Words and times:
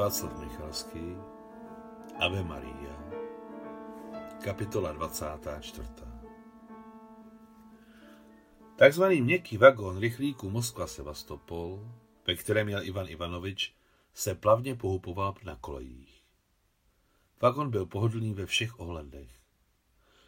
Václav 0.00 0.38
Michalský, 0.38 1.16
Ave 2.16 2.42
Maria, 2.42 2.96
kapitola 4.44 4.92
24. 4.92 5.88
Takzvaný 8.76 9.22
měkký 9.22 9.56
vagón 9.56 9.98
rychlíků 9.98 10.50
Moskva-Sevastopol, 10.50 11.92
ve 12.26 12.34
kterém 12.34 12.66
měl 12.66 12.86
Ivan 12.86 13.08
Ivanovič, 13.08 13.74
se 14.14 14.34
plavně 14.34 14.74
pohupoval 14.74 15.34
na 15.44 15.56
kolejích. 15.56 16.22
Vagon 17.40 17.70
byl 17.70 17.86
pohodlný 17.86 18.34
ve 18.34 18.46
všech 18.46 18.80
ohledech. 18.80 19.30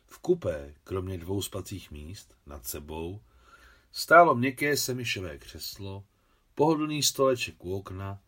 V 0.07 0.19
kupé, 0.19 0.75
kromě 0.85 1.19
dvou 1.19 1.43
spacích 1.43 1.91
míst, 1.91 2.37
nad 2.47 2.67
sebou, 2.67 3.21
stálo 3.93 4.35
měkké 4.35 4.77
semišové 4.77 5.39
křeslo, 5.39 6.05
pohodlný 6.55 7.03
stoleček 7.03 7.65
u 7.65 7.77
okna 7.77 8.21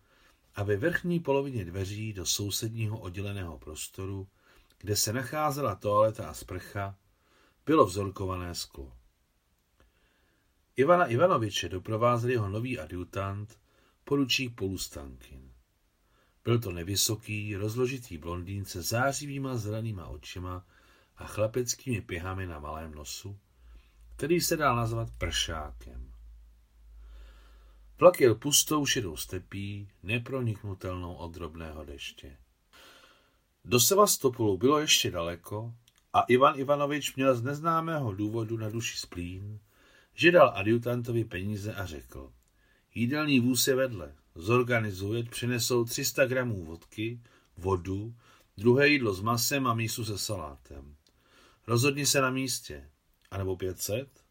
a 0.55 0.63
ve 0.63 0.77
vrchní 0.77 1.21
polovině 1.21 1.65
dveří 1.65 2.13
do 2.13 2.27
sousedního 2.27 2.99
odděleného 2.99 3.59
prostoru, 3.59 4.29
kde 4.79 4.97
se 4.97 5.13
nacházela 5.13 5.75
toaleta 5.75 6.29
a 6.29 6.35
sprcha, 6.35 6.97
bylo 7.67 7.87
vzorkované 7.87 8.55
sklo. 8.55 8.93
Ivana 10.77 11.07
Ivanoviče 11.07 11.69
doprovázel 11.69 12.31
jeho 12.31 12.49
nový 12.49 12.79
adjutant, 12.79 13.59
poručík 14.05 14.55
Polustankin. 14.55 15.53
Byl 16.45 16.59
to 16.59 16.73
nevysoký, 16.73 17.57
rozložitý 17.57 18.19
blondýn 18.19 18.65
se 18.65 18.83
zářivýma 18.83 19.57
zelenýma 19.57 20.07
očima 20.07 20.67
a 21.17 21.27
chlapeckými 21.27 22.01
pěhami 22.01 22.47
na 22.47 22.59
malém 22.59 22.95
nosu, 22.95 23.39
který 24.17 24.41
se 24.41 24.57
dal 24.57 24.77
nazvat 24.77 25.09
pršákem. 25.19 26.14
Vlak 27.99 28.21
jel 28.21 28.35
pustou 28.35 28.87
šedou 28.87 29.17
stepí, 29.17 29.89
neproniknutelnou 30.03 31.15
od 31.15 31.33
drobného 31.33 31.85
deště. 31.85 32.37
Do 33.65 33.81
Sevastopolu 33.81 34.59
bylo 34.59 34.79
ještě 34.79 35.11
daleko 35.11 35.75
a 36.13 36.21
Ivan 36.21 36.59
Ivanovič 36.59 37.17
měl 37.17 37.35
z 37.35 37.43
neznámého 37.43 38.15
důvodu 38.15 38.57
na 38.57 38.71
duši 38.71 38.97
splín, 38.97 39.61
že 40.15 40.33
dal 40.33 40.53
adjutantovi 40.55 41.25
peníze 41.25 41.75
a 41.75 41.87
řekl, 41.87 42.33
jídelní 42.95 43.41
vůz 43.41 43.69
je 43.69 43.75
vedle, 43.75 44.15
zorganizuje, 44.35 45.23
přinesou 45.23 45.85
300 45.85 46.27
gramů 46.27 46.65
vodky, 46.65 47.21
vodu, 47.57 48.15
druhé 48.57 48.89
jídlo 48.89 49.15
s 49.15 49.21
masem 49.21 49.67
a 49.67 49.75
mísu 49.75 50.05
se 50.05 50.19
salátem. 50.19 50.97
Rozhodni 51.67 52.07
se 52.07 52.21
na 52.21 52.31
místě. 52.31 52.91
A 53.31 53.39
nebo 53.39 53.57
500? 53.57 54.25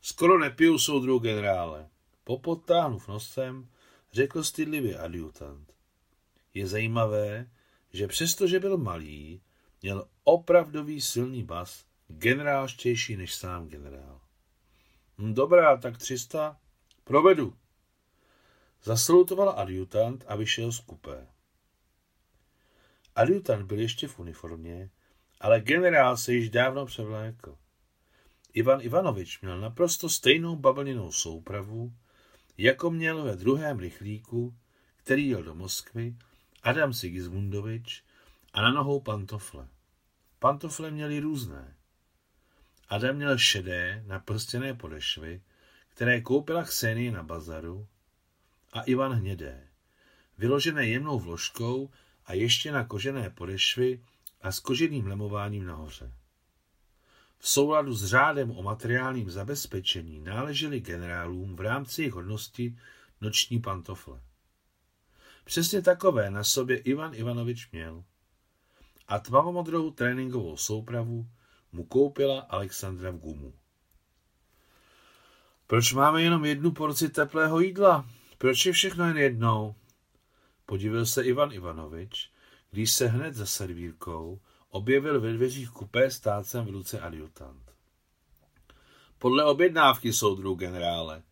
Skoro 0.00 0.38
nepiju 0.38 0.78
soudru 0.78 1.18
generále. 1.18 1.88
Popotáhnув 2.26 3.08
nosem, 3.08 3.68
řekl 4.12 4.44
stydlivě 4.44 4.98
adjutant. 4.98 5.72
Je 6.54 6.66
zajímavé, 6.66 7.50
že 7.92 8.06
přestože 8.06 8.60
byl 8.60 8.76
malý, 8.78 9.42
měl 9.82 10.08
opravdový 10.24 11.00
silný 11.00 11.42
bas, 11.42 11.84
generálštější 12.08 13.16
než 13.16 13.34
sám 13.34 13.68
generál. 13.68 14.20
Hm, 15.18 15.34
dobrá, 15.34 15.76
tak 15.76 15.98
300? 15.98 16.60
Provedu. 17.04 17.56
Zasalutoval 18.82 19.54
adjutant 19.56 20.24
a 20.28 20.36
vyšel 20.36 20.72
z 20.72 20.80
kupé. 20.80 21.26
Adjutant 23.14 23.66
byl 23.66 23.80
ještě 23.80 24.08
v 24.08 24.18
uniformě, 24.18 24.90
ale 25.40 25.60
generál 25.60 26.16
se 26.16 26.32
již 26.32 26.50
dávno 26.50 26.86
převlékl. 26.86 27.58
Ivan 28.52 28.80
Ivanovič 28.82 29.40
měl 29.40 29.60
naprosto 29.60 30.08
stejnou 30.08 30.56
bavlněnou 30.56 31.12
soupravu, 31.12 31.92
jako 32.58 32.90
měl 32.90 33.22
ve 33.22 33.36
druhém 33.36 33.78
rychlíku, 33.78 34.54
který 34.96 35.28
jel 35.28 35.42
do 35.42 35.54
Moskvy, 35.54 36.16
Adam 36.62 36.92
Sigismundovič 36.92 38.04
a 38.52 38.62
na 38.62 38.70
nohou 38.70 39.00
pantofle. 39.00 39.68
Pantofle 40.38 40.90
měly 40.90 41.20
různé. 41.20 41.74
Adam 42.88 43.16
měl 43.16 43.38
šedé, 43.38 44.04
naprstěné 44.06 44.74
podešvy, 44.74 45.42
které 45.88 46.20
koupila 46.20 46.64
Ksenie 46.64 47.12
na 47.12 47.22
bazaru, 47.22 47.86
a 48.72 48.82
Ivan 48.82 49.12
hnědé, 49.12 49.68
vyložené 50.38 50.86
jemnou 50.86 51.18
vložkou 51.18 51.90
a 52.26 52.32
ještě 52.34 52.72
na 52.72 52.84
kožené 52.84 53.30
podešvy 53.30 54.00
a 54.42 54.52
s 54.52 54.60
koženým 54.60 55.06
lemováním 55.06 55.66
nahoře. 55.66 56.12
V 57.46 57.48
souladu 57.48 57.94
s 57.94 58.04
řádem 58.04 58.50
o 58.50 58.62
materiálním 58.62 59.30
zabezpečení 59.30 60.20
náležely 60.20 60.80
generálům 60.80 61.56
v 61.56 61.60
rámci 61.60 62.02
jejich 62.02 62.14
hodnosti 62.14 62.78
noční 63.20 63.60
pantofle. 63.60 64.20
Přesně 65.44 65.82
takové 65.82 66.30
na 66.30 66.44
sobě 66.44 66.76
Ivan 66.76 67.14
Ivanovič 67.14 67.70
měl. 67.70 68.04
A 69.08 69.18
tmavomodrou 69.18 69.90
tréninkovou 69.90 70.56
soupravu 70.56 71.26
mu 71.72 71.84
koupila 71.84 72.40
Alexandra 72.40 73.10
v 73.10 73.18
gumu. 73.18 73.54
Proč 75.66 75.92
máme 75.92 76.22
jenom 76.22 76.44
jednu 76.44 76.70
porci 76.70 77.08
teplého 77.08 77.60
jídla? 77.60 78.10
Proč 78.38 78.66
je 78.66 78.72
všechno 78.72 79.06
jen 79.06 79.16
jednou? 79.16 79.74
Podívil 80.66 81.06
se 81.06 81.22
Ivan 81.22 81.52
Ivanovič, 81.52 82.30
když 82.70 82.92
se 82.92 83.06
hned 83.06 83.34
za 83.34 83.46
servírkou 83.46 84.40
objevil 84.76 85.20
ve 85.20 85.32
dveřích 85.32 85.70
kupé 85.70 86.10
stácem 86.10 86.64
v 86.64 86.70
ruce 86.70 87.00
adjutant. 87.00 87.72
Podle 89.18 89.44
objednávky 89.44 90.12
soudru 90.12 90.54
generále 90.54 91.22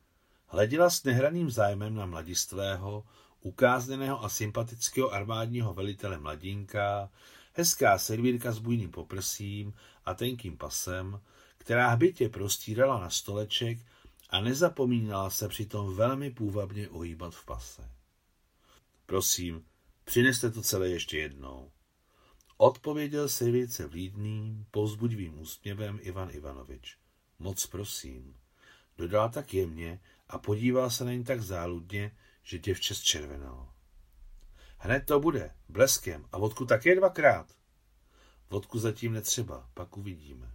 hleděla 0.46 0.90
s 0.90 1.04
nehraným 1.04 1.50
zájmem 1.50 1.94
na 1.94 2.06
mladistvého, 2.06 3.04
ukázněného 3.40 4.24
a 4.24 4.28
sympatického 4.28 5.12
armádního 5.12 5.74
velitele 5.74 6.18
mladinka, 6.18 7.10
hezká 7.52 7.98
servírka 7.98 8.52
s 8.52 8.58
bujným 8.58 8.90
poprsím 8.90 9.74
a 10.04 10.14
tenkým 10.14 10.56
pasem, 10.56 11.20
která 11.58 11.88
hbitě 11.88 12.28
prostírala 12.28 13.00
na 13.00 13.10
stoleček 13.10 13.78
a 14.30 14.40
nezapomínala 14.40 15.30
se 15.30 15.48
přitom 15.48 15.96
velmi 15.96 16.30
půvabně 16.30 16.88
ohýbat 16.88 17.34
v 17.34 17.44
pase. 17.44 17.90
Prosím, 19.06 19.64
přineste 20.04 20.50
to 20.50 20.62
celé 20.62 20.88
ještě 20.88 21.18
jednou. 21.18 21.70
Odpověděl 22.56 23.28
servírce 23.28 23.86
vlídným, 23.86 24.66
povzbudivým 24.70 25.40
úsměvem 25.40 25.98
Ivan 26.02 26.28
Ivanovič. 26.32 26.98
Moc 27.38 27.66
prosím. 27.66 28.36
Dodal 28.98 29.30
tak 29.30 29.54
jemně 29.54 30.00
a 30.28 30.38
podíval 30.38 30.90
se 30.90 31.04
na 31.04 31.12
ní 31.12 31.24
tak 31.24 31.42
záludně, 31.42 32.16
že 32.42 32.58
děvče 32.58 32.94
zčervenalo. 32.94 33.72
Hned 34.78 35.06
to 35.06 35.20
bude, 35.20 35.54
bleskem 35.68 36.26
a 36.32 36.38
vodku 36.38 36.66
také 36.66 36.96
dvakrát. 36.96 37.54
Vodku 38.50 38.78
zatím 38.78 39.12
netřeba, 39.12 39.70
pak 39.74 39.96
uvidíme. 39.96 40.52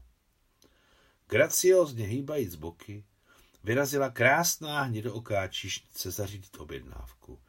Graciozně 1.28 2.06
hýbajíc 2.06 2.56
boky, 2.56 3.06
vyrazila 3.64 4.10
krásná 4.10 4.82
hnědooká 4.82 5.48
číšnice 5.48 6.12
zařídit 6.12 6.60
objednávku. 6.60 7.40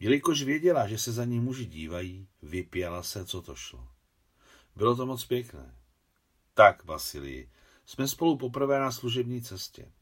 Jelikož 0.00 0.42
věděla, 0.42 0.88
že 0.88 0.98
se 0.98 1.12
za 1.12 1.24
ní 1.24 1.40
muži 1.40 1.64
dívají, 1.64 2.28
vypěla 2.42 3.02
se, 3.02 3.24
co 3.24 3.42
to 3.42 3.54
šlo. 3.54 3.88
Bylo 4.76 4.96
to 4.96 5.06
moc 5.06 5.24
pěkné. 5.24 5.74
Tak, 6.54 6.84
Vasilii, 6.84 7.50
jsme 7.86 8.08
spolu 8.08 8.36
poprvé 8.36 8.80
na 8.80 8.92
služební 8.92 9.42
cestě. 9.42 9.92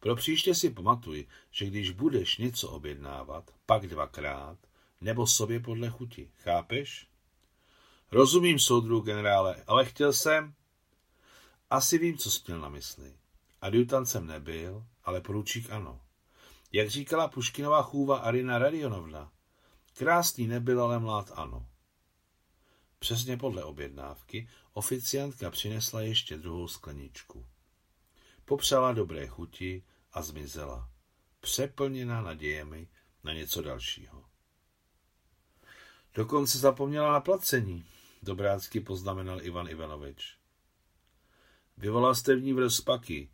Pro 0.00 0.16
příště 0.16 0.54
si 0.54 0.70
pamatuj, 0.70 1.26
že 1.50 1.66
když 1.66 1.90
budeš 1.90 2.38
něco 2.38 2.68
objednávat, 2.68 3.50
pak 3.66 3.86
dvakrát, 3.86 4.58
nebo 5.00 5.26
sobě 5.26 5.60
podle 5.60 5.90
chuti. 5.90 6.30
Chápeš? 6.38 7.08
Rozumím, 8.12 8.58
soudru 8.58 9.00
generále, 9.00 9.64
ale 9.66 9.84
chtěl 9.84 10.12
jsem... 10.12 10.54
Asi 11.70 11.98
vím, 11.98 12.18
co 12.18 12.30
jsi 12.30 12.42
měl 12.46 12.60
na 12.60 12.68
mysli. 12.68 13.12
Adjutant 13.60 14.08
jsem 14.08 14.26
nebyl, 14.26 14.86
ale 15.04 15.20
poručík 15.20 15.70
ano. 15.70 16.00
Jak 16.72 16.90
říkala 16.90 17.28
Puškinová 17.28 17.82
chůva 17.82 18.18
Arina 18.18 18.58
Radionovna, 18.58 19.32
krásný 19.94 20.46
nebyl, 20.46 20.82
ale 20.82 20.98
mlád 20.98 21.32
ano. 21.34 21.66
Přesně 22.98 23.36
podle 23.36 23.64
objednávky 23.64 24.48
oficiantka 24.72 25.50
přinesla 25.50 26.00
ještě 26.00 26.36
druhou 26.36 26.68
skleničku. 26.68 27.46
Popřála 28.44 28.92
dobré 28.92 29.26
chuti 29.26 29.84
a 30.12 30.22
zmizela, 30.22 30.90
přeplněná 31.40 32.22
nadějemi 32.22 32.88
na 33.24 33.32
něco 33.32 33.62
dalšího. 33.62 34.24
Dokonce 36.14 36.58
zapomněla 36.58 37.12
na 37.12 37.20
placení, 37.20 37.86
dobrácky 38.22 38.80
poznamenal 38.80 39.42
Ivan 39.42 39.68
Ivanovič. 39.68 40.36
Vyvolal 41.76 42.14
jste 42.14 42.36
v 42.36 42.42
ní 42.42 42.52
v 42.52 42.58
rozpaky, 42.58 43.30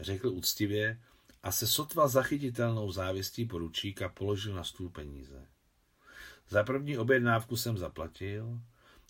řekl 0.00 0.28
úctivě 0.28 1.02
a 1.46 1.50
se 1.52 1.66
sotva 1.66 2.08
zachytitelnou 2.08 2.92
závistí 2.92 3.44
poručíka 3.44 4.08
položil 4.08 4.54
na 4.54 4.64
stůl 4.64 4.90
peníze. 4.90 5.46
Za 6.48 6.64
první 6.64 6.98
objednávku 6.98 7.56
jsem 7.56 7.78
zaplatil 7.78 8.60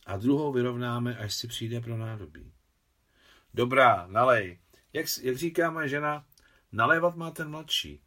a 0.07 0.17
druhou 0.17 0.53
vyrovnáme, 0.53 1.17
až 1.17 1.35
si 1.35 1.49
přijde 1.49 1.81
pro 1.81 1.97
nádobí. 1.97 2.53
Dobrá, 3.55 4.07
nalej. 4.07 4.59
Jak, 4.93 5.07
jak 5.23 5.37
říká 5.37 5.71
moje 5.71 5.89
žena, 5.89 6.27
nalévat 6.73 7.17
má 7.17 7.31
ten 7.31 7.51
mladší 7.51 8.03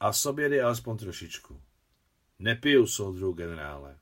a 0.00 0.12
sobě 0.12 0.48
jde 0.48 0.62
alespoň 0.62 0.96
trošičku. 0.96 1.62
Nepiju, 2.38 2.86
soudru 2.86 3.32
generále. 3.32 3.98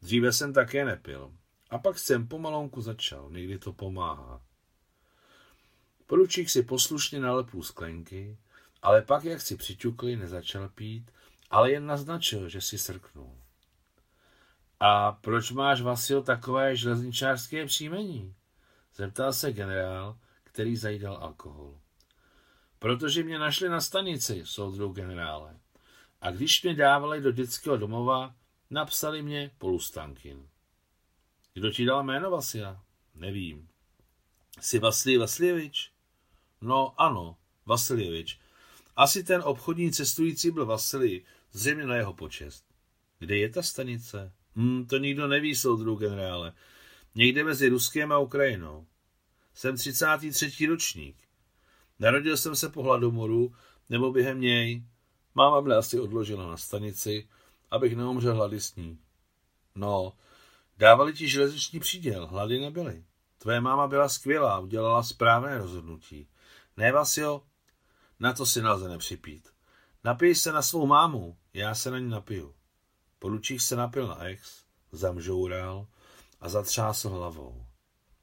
Dříve 0.00 0.32
jsem 0.32 0.52
také 0.52 0.84
nepil. 0.84 1.32
A 1.70 1.78
pak 1.78 1.98
jsem 1.98 2.28
pomalonku 2.28 2.80
začal, 2.80 3.30
někdy 3.30 3.58
to 3.58 3.72
pomáhá. 3.72 4.42
Poručík 6.06 6.50
si 6.50 6.62
poslušně 6.62 7.20
nalil 7.20 7.44
půl 7.44 7.62
sklenky, 7.62 8.38
ale 8.82 9.02
pak, 9.02 9.24
jak 9.24 9.40
si 9.40 9.56
přiťukli, 9.56 10.16
nezačal 10.16 10.68
pít, 10.68 11.10
ale 11.50 11.70
jen 11.70 11.86
naznačil, 11.86 12.48
že 12.48 12.60
si 12.60 12.78
srknul. 12.78 13.38
A 14.80 15.12
proč 15.12 15.50
máš, 15.50 15.80
Vasil, 15.80 16.22
takové 16.22 16.76
železničářské 16.76 17.66
příjmení? 17.66 18.34
Zeptal 18.94 19.32
se 19.32 19.52
generál, 19.52 20.18
který 20.44 20.76
zajídal 20.76 21.16
alkohol. 21.16 21.78
Protože 22.78 23.22
mě 23.22 23.38
našli 23.38 23.68
na 23.68 23.80
stanici, 23.80 24.42
soudrou 24.44 24.92
generále. 24.92 25.58
A 26.20 26.30
když 26.30 26.62
mě 26.62 26.74
dávali 26.74 27.20
do 27.20 27.32
dětského 27.32 27.76
domova, 27.76 28.34
napsali 28.70 29.22
mě 29.22 29.50
Polustankin. 29.58 30.48
Kdo 31.54 31.70
ti 31.70 31.84
dal 31.84 32.02
jméno 32.02 32.30
Vasila? 32.30 32.84
Nevím. 33.14 33.68
Jsi 34.60 34.78
Vasilij 34.78 35.18
Vasiljevič? 35.18 35.91
No 36.62 37.00
ano, 37.00 37.36
Vasiljevič. 37.66 38.40
Asi 38.96 39.24
ten 39.24 39.42
obchodní 39.44 39.92
cestující 39.92 40.50
byl 40.50 40.66
Vasilij, 40.66 41.24
zřejmě 41.52 41.86
na 41.86 41.96
jeho 41.96 42.12
počest. 42.12 42.64
Kde 43.18 43.36
je 43.36 43.48
ta 43.48 43.62
stanice? 43.62 44.32
Hmm, 44.56 44.86
to 44.86 44.98
nikdo 44.98 45.28
neví, 45.28 45.56
soudru 45.56 45.96
generále. 45.96 46.52
Někde 47.14 47.44
mezi 47.44 47.68
Ruskem 47.68 48.12
a 48.12 48.18
Ukrajinou. 48.18 48.86
Jsem 49.54 49.76
33. 49.76 50.66
ročník. 50.66 51.16
Narodil 51.98 52.36
jsem 52.36 52.56
se 52.56 52.68
po 52.68 52.82
hladomoru, 52.82 53.54
nebo 53.90 54.12
během 54.12 54.40
něj. 54.40 54.84
Máma 55.34 55.60
mě 55.60 55.74
asi 55.74 56.00
odložila 56.00 56.46
na 56.46 56.56
stanici, 56.56 57.28
abych 57.70 57.96
neumřel 57.96 58.34
hlady 58.34 58.60
s 58.60 58.76
ní. 58.76 58.98
No, 59.74 60.12
dávali 60.78 61.12
ti 61.12 61.28
železniční 61.28 61.80
příděl, 61.80 62.26
hlady 62.26 62.60
nebyly. 62.60 63.04
Tvoje 63.38 63.60
máma 63.60 63.86
byla 63.86 64.08
skvělá, 64.08 64.58
udělala 64.58 65.02
správné 65.02 65.58
rozhodnutí. 65.58 66.28
Ne, 66.76 66.92
Vasio, 66.92 67.42
na 68.20 68.32
to 68.32 68.46
si 68.46 68.62
nelze 68.62 68.88
nepřipít. 68.88 69.48
Napij 70.04 70.34
se 70.34 70.52
na 70.52 70.62
svou 70.62 70.86
mámu, 70.86 71.36
já 71.54 71.74
se 71.74 71.90
na 71.90 71.98
ní 71.98 72.10
napiju. 72.10 72.54
Poručík 73.18 73.60
se 73.60 73.76
napil 73.76 74.06
na 74.06 74.24
ex, 74.24 74.64
zamžoural 74.92 75.86
a 76.40 76.48
zatřásl 76.48 77.08
hlavou. 77.08 77.66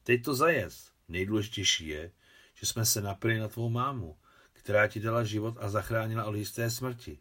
Teď 0.04 0.24
to 0.24 0.36
zajez. 0.36 0.92
Nejdůležitější 1.08 1.88
je, 1.88 2.12
že 2.54 2.66
jsme 2.66 2.86
se 2.86 3.02
napili 3.02 3.40
na 3.40 3.48
tvou 3.48 3.70
mámu, 3.70 4.18
která 4.54 4.88
ti 4.88 5.00
dala 5.00 5.24
život 5.24 5.58
a 5.60 5.70
zachránila 5.70 6.26
od 6.26 6.36
jisté 6.36 6.70
smrti. 6.70 7.20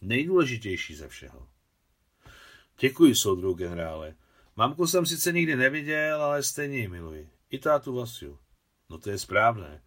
Nejdůležitější 0.00 0.94
ze 0.94 1.08
všeho. 1.08 1.48
Děkuji, 2.80 3.14
soudru 3.14 3.54
generále. 3.54 4.14
Mamku 4.56 4.86
jsem 4.86 5.06
sice 5.06 5.32
nikdy 5.32 5.56
neviděl, 5.56 6.22
ale 6.22 6.42
stejně 6.42 6.78
ji 6.78 6.88
miluji. 6.88 7.30
I 7.50 7.58
tátu 7.58 7.94
Vasiu. 7.94 8.38
No 8.90 8.98
to 8.98 9.10
je 9.10 9.18
správné. 9.18 9.82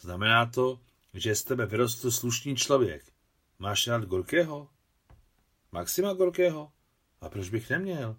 Znamená 0.00 0.46
to, 0.46 0.80
že 1.14 1.34
z 1.34 1.44
tebe 1.44 1.66
vyrostl 1.66 2.10
slušný 2.10 2.56
člověk. 2.56 3.12
Máš 3.58 3.86
rád 3.86 4.04
Gorkého? 4.04 4.68
Maxima 5.72 6.12
Gorkého? 6.12 6.72
A 7.20 7.28
proč 7.28 7.48
bych 7.48 7.70
neměl? 7.70 8.16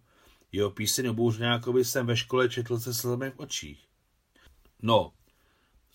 Jeho 0.52 0.72
píseň 0.72 1.08
o 1.08 1.14
Bůřňákovi 1.14 1.86
jsem 1.86 2.06
ve 2.06 2.18
škole 2.18 2.50
četl 2.50 2.80
se 2.80 2.94
slzami 2.94 3.32
v 3.32 3.40
očích. 3.40 3.88
No, 4.82 5.14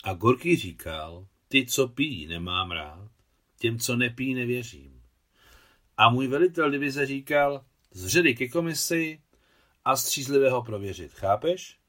a 0.03 0.13
Gorký 0.13 0.55
říkal, 0.55 1.27
ty, 1.47 1.65
co 1.65 1.87
pijí, 1.87 2.27
nemám 2.27 2.71
rád, 2.71 3.11
těm, 3.59 3.79
co 3.79 3.95
nepí, 3.95 4.33
nevěřím. 4.33 5.01
A 5.97 6.09
můj 6.09 6.27
velitel 6.27 6.71
divize 6.71 7.05
říkal, 7.05 7.65
zředy 7.91 8.35
ke 8.35 8.47
komisi 8.47 9.21
a 9.85 9.95
střízlivého 9.95 10.63
prověřit, 10.63 11.13
chápeš? 11.13 11.79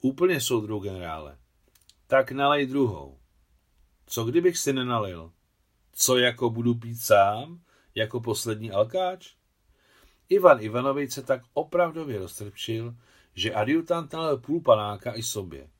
Úplně 0.00 0.40
soudru, 0.40 0.78
generále. 0.78 1.38
Tak 2.10 2.32
nalej 2.32 2.66
druhou. 2.66 3.18
Co 4.06 4.24
kdybych 4.24 4.58
si 4.58 4.72
nenalil? 4.72 5.32
Co 5.92 6.18
jako 6.18 6.50
budu 6.50 6.74
pít 6.74 6.96
sám? 6.96 7.60
Jako 7.94 8.20
poslední 8.20 8.72
alkáč? 8.72 9.34
Ivan 10.28 10.62
Ivanovič 10.62 11.12
se 11.12 11.22
tak 11.22 11.42
opravdově 11.52 12.18
roztrpčil, 12.18 12.96
že 13.34 13.54
adjutant 13.54 14.12
nalil 14.12 14.38
půl 14.38 14.60
panáka 14.60 15.14
i 15.14 15.22
sobě. 15.22 15.70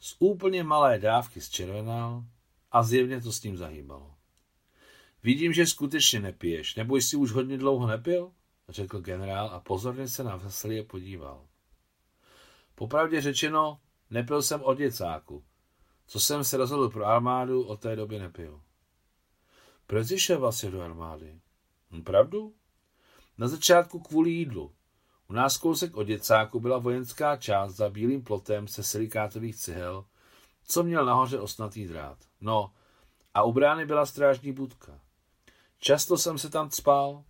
Z 0.00 0.16
úplně 0.18 0.64
malé 0.64 0.98
dávky 0.98 1.40
zčervenal 1.40 2.24
a 2.72 2.82
zjevně 2.82 3.20
to 3.20 3.32
s 3.32 3.42
ním 3.42 3.56
zahýbalo. 3.56 4.14
Vidím, 5.22 5.52
že 5.52 5.66
skutečně 5.66 6.20
nepiješ, 6.20 6.74
nebo 6.74 6.96
jsi 6.96 7.16
už 7.16 7.32
hodně 7.32 7.58
dlouho 7.58 7.86
nepil? 7.86 8.32
řekl 8.68 9.00
generál 9.00 9.48
a 9.48 9.60
pozorně 9.60 10.08
se 10.08 10.24
na 10.24 10.36
Veselie 10.36 10.84
podíval. 10.84 11.46
Popravdě 12.74 13.20
řečeno, 13.20 13.80
nepil 14.10 14.42
jsem 14.42 14.62
od 14.62 14.78
děcáku. 14.78 15.44
Co 16.06 16.20
jsem 16.20 16.44
se 16.44 16.56
rozhodl 16.56 16.88
pro 16.88 17.04
armádu, 17.04 17.62
od 17.62 17.80
té 17.80 17.96
doby 17.96 18.18
nepil. 18.18 18.60
Proč 19.86 20.06
jsi 20.06 20.20
šel 20.20 20.40
vlastně 20.40 20.70
do 20.70 20.80
armády? 20.80 21.40
Hm, 21.90 22.02
pravdu? 22.02 22.54
Na 23.38 23.48
začátku 23.48 24.00
kvůli 24.00 24.30
jídlu. 24.30 24.74
U 25.28 25.32
nás 25.32 25.56
kousek 25.58 25.96
od 25.96 26.04
děcáku 26.04 26.60
byla 26.60 26.78
vojenská 26.78 27.36
část 27.36 27.74
za 27.74 27.90
bílým 27.90 28.24
plotem 28.24 28.68
se 28.68 28.82
silikátových 28.82 29.56
cihel, 29.56 30.04
co 30.64 30.82
měl 30.82 31.04
nahoře 31.04 31.40
osnatý 31.40 31.86
drát. 31.86 32.18
No, 32.40 32.72
a 33.34 33.42
u 33.42 33.52
brány 33.52 33.86
byla 33.86 34.06
strážní 34.06 34.52
budka. 34.52 35.00
Často 35.78 36.18
jsem 36.18 36.38
se 36.38 36.50
tam 36.50 36.70
spál. 36.70 37.24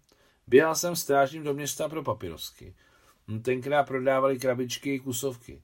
Běhal 0.47 0.75
jsem 0.75 0.97
strážním 0.97 1.45
do 1.45 1.55
města 1.55 1.89
pro 1.89 2.03
papirosky. 2.03 2.77
Hm, 3.29 3.43
tenkrát 3.43 3.87
prodávali 3.87 4.39
krabičky 4.39 4.95
i 4.95 5.01
kusovky. 5.01 5.63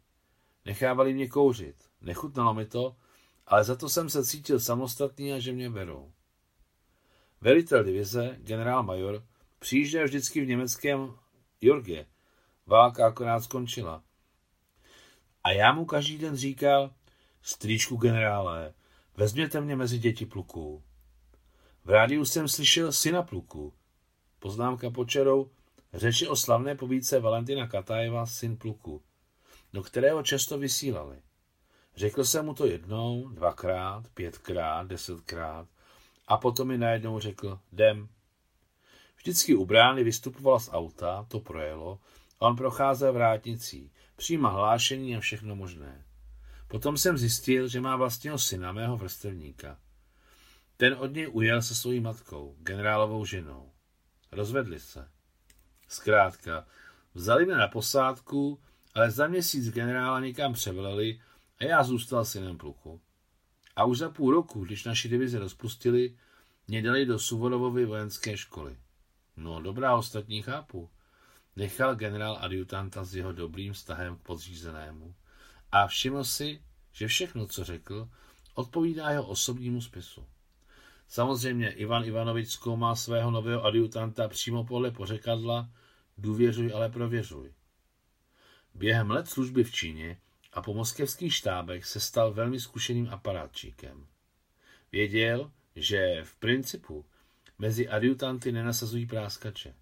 Nechávali 0.65 1.15
mě 1.15 1.29
kouřit. 1.29 1.77
Nechutnalo 2.01 2.55
mi 2.55 2.67
to, 2.67 2.97
ale 3.47 3.65
za 3.65 3.77
to 3.77 3.89
jsem 3.89 4.11
se 4.11 4.25
cítil 4.25 4.61
samostatný 4.61 5.33
a 5.33 5.39
že 5.39 5.53
mě 5.53 5.71
berou. 5.71 6.13
Velitel 7.41 7.85
divize, 7.85 8.37
generál 8.39 8.83
major, 8.83 9.25
přijížděl 9.59 10.05
vždycky 10.05 10.41
v 10.41 10.49
německém 10.49 11.15
Jorge. 11.61 12.07
Válka 12.67 13.07
akorát 13.07 13.41
skončila. 13.41 14.03
A 15.45 15.51
já 15.51 15.73
mu 15.73 15.85
každý 15.85 16.19
den 16.19 16.37
říkal, 16.37 16.91
strýčku 17.43 17.97
generále, 17.97 18.75
vezměte 19.17 19.61
mě 19.61 19.77
mezi 19.77 19.99
děti 19.99 20.27
pluků. 20.27 20.83
V 21.85 21.91
rádiu 21.91 22.25
jsem 22.25 22.49
slyšel 22.49 22.93
syna 22.93 23.23
pluku. 23.23 23.75
Poznámka 24.39 24.91
počerou, 24.91 25.51
řeči 25.95 26.29
o 26.29 26.37
slavné 26.37 26.75
povídce 26.75 27.21
Valentina 27.21 27.67
Katajeva, 27.67 28.27
syn 28.27 28.57
pluku, 28.57 29.03
do 29.73 29.83
kterého 29.83 30.23
často 30.23 30.59
vysílali. 30.59 31.23
Řekl 31.97 32.25
jsem 32.25 32.45
mu 32.45 32.55
to 32.55 32.67
jednou, 32.67 33.29
dvakrát, 33.29 34.09
pětkrát, 34.15 34.87
desetkrát 34.87 35.69
a 36.29 36.37
potom 36.37 36.69
mi 36.69 36.79
najednou 36.79 37.21
řekl, 37.21 37.61
jdem. 37.73 38.09
Vždycky 39.17 39.55
u 39.55 39.67
brány 39.67 40.05
vystupovala 40.05 40.61
z 40.61 40.69
auta, 40.73 41.27
to 41.29 41.41
projelo, 41.41 41.99
a 42.41 42.47
on 42.47 42.57
procházel 42.57 43.13
vrátnicí, 43.13 43.93
přijímal 44.17 44.55
hlášení 44.55 45.17
a 45.17 45.21
všechno 45.21 45.57
možné. 45.57 46.05
Potom 46.69 46.99
jsem 46.99 47.19
zjistil, 47.19 47.69
že 47.69 47.81
má 47.81 47.97
vlastního 47.97 48.39
syna, 48.39 48.73
mého 48.73 48.97
vrstevníka. 48.97 49.79
Ten 50.77 50.97
od 50.99 51.07
něj 51.15 51.29
ujel 51.33 51.63
se 51.63 51.75
svojí 51.75 52.01
matkou, 52.01 52.57
generálovou 52.59 53.25
ženou. 53.25 53.73
Rozvedli 54.33 54.81
se. 54.81 55.09
Zkrátka, 55.89 56.67
vzali 57.15 57.47
mě 57.47 57.55
na 57.55 57.69
posádku, 57.69 58.61
ale 58.95 59.11
za 59.11 59.27
měsíc 59.27 59.71
generála 59.71 60.21
někam 60.21 60.53
převeleli 60.53 61.21
a 61.59 61.65
já 61.65 61.83
zůstal 61.83 62.25
synem 62.25 62.59
pluku. 62.59 63.01
A 63.77 63.85
už 63.85 63.99
za 63.99 64.11
půl 64.11 64.31
roku, 64.33 64.65
když 64.65 64.85
naši 64.85 65.09
divizi 65.09 65.39
rozpustili, 65.39 66.17
mě 66.69 66.83
dali 66.83 67.07
do 67.07 67.19
Suvorovovy 67.19 67.85
vojenské 67.85 68.37
školy. 68.37 68.77
No 69.37 69.63
dobrá, 69.63 69.97
ostatní 69.97 70.43
chápu. 70.43 70.91
Nechal 71.57 71.95
generál 71.95 72.39
adjutanta 72.41 73.05
s 73.05 73.15
jeho 73.15 73.33
dobrým 73.33 73.73
vztahem 73.73 74.17
k 74.17 74.21
podřízenému 74.21 75.15
a 75.73 75.87
všiml 75.87 76.25
si, 76.25 76.63
že 76.93 77.09
všechno, 77.09 77.47
co 77.47 77.65
řekl, 77.65 78.09
odpovídá 78.55 79.11
jeho 79.11 79.27
osobnímu 79.27 79.81
spisu. 79.81 80.27
Samozřejmě 81.09 81.71
Ivan 81.71 82.05
Ivanovič 82.05 82.49
zkoumá 82.49 82.97
svého 82.97 83.31
nového 83.31 83.65
adjutanta 83.65 84.29
přímo 84.29 84.65
podle 84.65 84.91
pořekadla 84.91 85.69
důvěřuj, 86.19 86.73
ale 86.75 86.91
prověřuj. 86.91 87.53
Během 88.75 89.11
let 89.11 89.29
služby 89.29 89.65
v 89.65 89.73
Číně 89.73 90.21
a 90.53 90.63
po 90.63 90.75
moskevských 90.75 91.35
štábech 91.35 91.87
se 91.87 92.01
stal 92.01 92.33
velmi 92.33 92.61
zkušeným 92.61 93.09
aparátčíkem. 93.11 94.07
Věděl, 94.93 95.51
že 95.77 96.23
v 96.25 96.37
principu 96.37 97.05
mezi 97.59 97.89
adjutanty 97.89 98.53
nenasazují 98.53 99.07
práskače. 99.07 99.75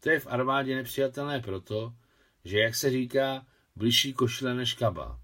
To 0.00 0.10
je 0.10 0.20
v 0.20 0.26
armádě 0.26 0.76
nepřijatelné 0.76 1.40
proto, 1.40 1.94
že, 2.44 2.58
jak 2.58 2.74
se 2.74 2.90
říká, 2.90 3.46
blížší 3.76 4.12
košile 4.12 4.54
než 4.54 4.74
kabát. 4.74 5.20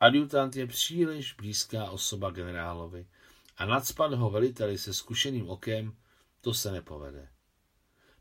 Adjutant 0.00 0.56
je 0.56 0.66
příliš 0.66 1.32
blízká 1.32 1.90
osoba 1.90 2.30
generálovi 2.30 3.06
a 3.56 3.66
nadspat 3.66 4.12
ho 4.12 4.30
veliteli 4.30 4.78
se 4.78 4.94
zkušeným 4.94 5.50
okem 5.50 5.96
to 6.40 6.54
se 6.54 6.72
nepovede. 6.72 7.28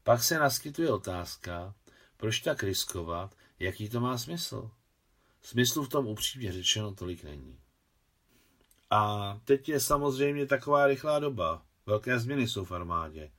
Pak 0.04 0.24
se 0.24 0.40
naskytuje 0.40 0.92
otázka, 0.92 1.76
proč 2.22 2.40
tak 2.40 2.64
riskovat, 2.64 3.36
jaký 3.60 3.90
to 3.90 4.00
má 4.00 4.18
smysl. 4.18 4.72
Smyslu 5.42 5.84
v 5.84 5.90
tom 5.90 6.08
upřímně 6.08 6.52
řečeno 6.52 6.96
tolik 6.96 7.24
není. 7.24 7.60
A 8.90 9.40
teď 9.46 9.70
je 9.70 9.80
samozřejmě 9.80 10.46
taková 10.46 10.88
rychlá 10.88 11.20
doba. 11.20 11.66
Velké 11.86 12.20
změny 12.20 12.48
jsou 12.48 12.66
v 12.66 12.72
armádě. 12.72 13.32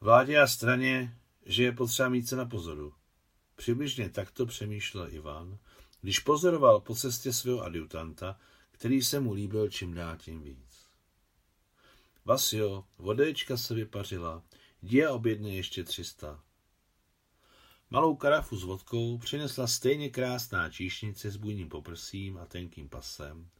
Vládě 0.00 0.38
a 0.38 0.46
straně, 0.46 1.16
že 1.46 1.62
je 1.62 1.72
potřeba 1.72 2.08
mít 2.08 2.28
se 2.28 2.36
na 2.36 2.44
pozoru. 2.44 2.94
Přibližně 3.56 4.10
takto 4.10 4.46
přemýšlel 4.46 5.14
Ivan, 5.14 5.58
když 6.00 6.18
pozoroval 6.18 6.80
po 6.80 6.94
cestě 6.94 7.32
svého 7.32 7.60
adjutanta, 7.60 8.38
který 8.70 9.02
se 9.02 9.20
mu 9.20 9.32
líbil 9.32 9.68
čím 9.68 9.94
dál 9.94 10.16
tím 10.16 10.42
víc. 10.42 10.86
Vasio, 12.24 12.84
vodečka 12.98 13.56
se 13.56 13.74
vypařila, 13.74 14.42
jdi 14.82 15.04
a 15.04 15.12
objedne 15.12 15.50
ještě 15.50 15.84
300. 15.84 16.42
Malou 17.92 18.16
karafu 18.16 18.56
s 18.56 18.62
vodkou 18.62 19.18
přinesla 19.18 19.66
stejně 19.66 20.10
krásná 20.10 20.70
číšnice 20.70 21.30
s 21.30 21.36
bujným 21.36 21.68
poprsím 21.68 22.38
a 22.38 22.46
tenkým 22.46 22.88
pasem, 22.88 23.50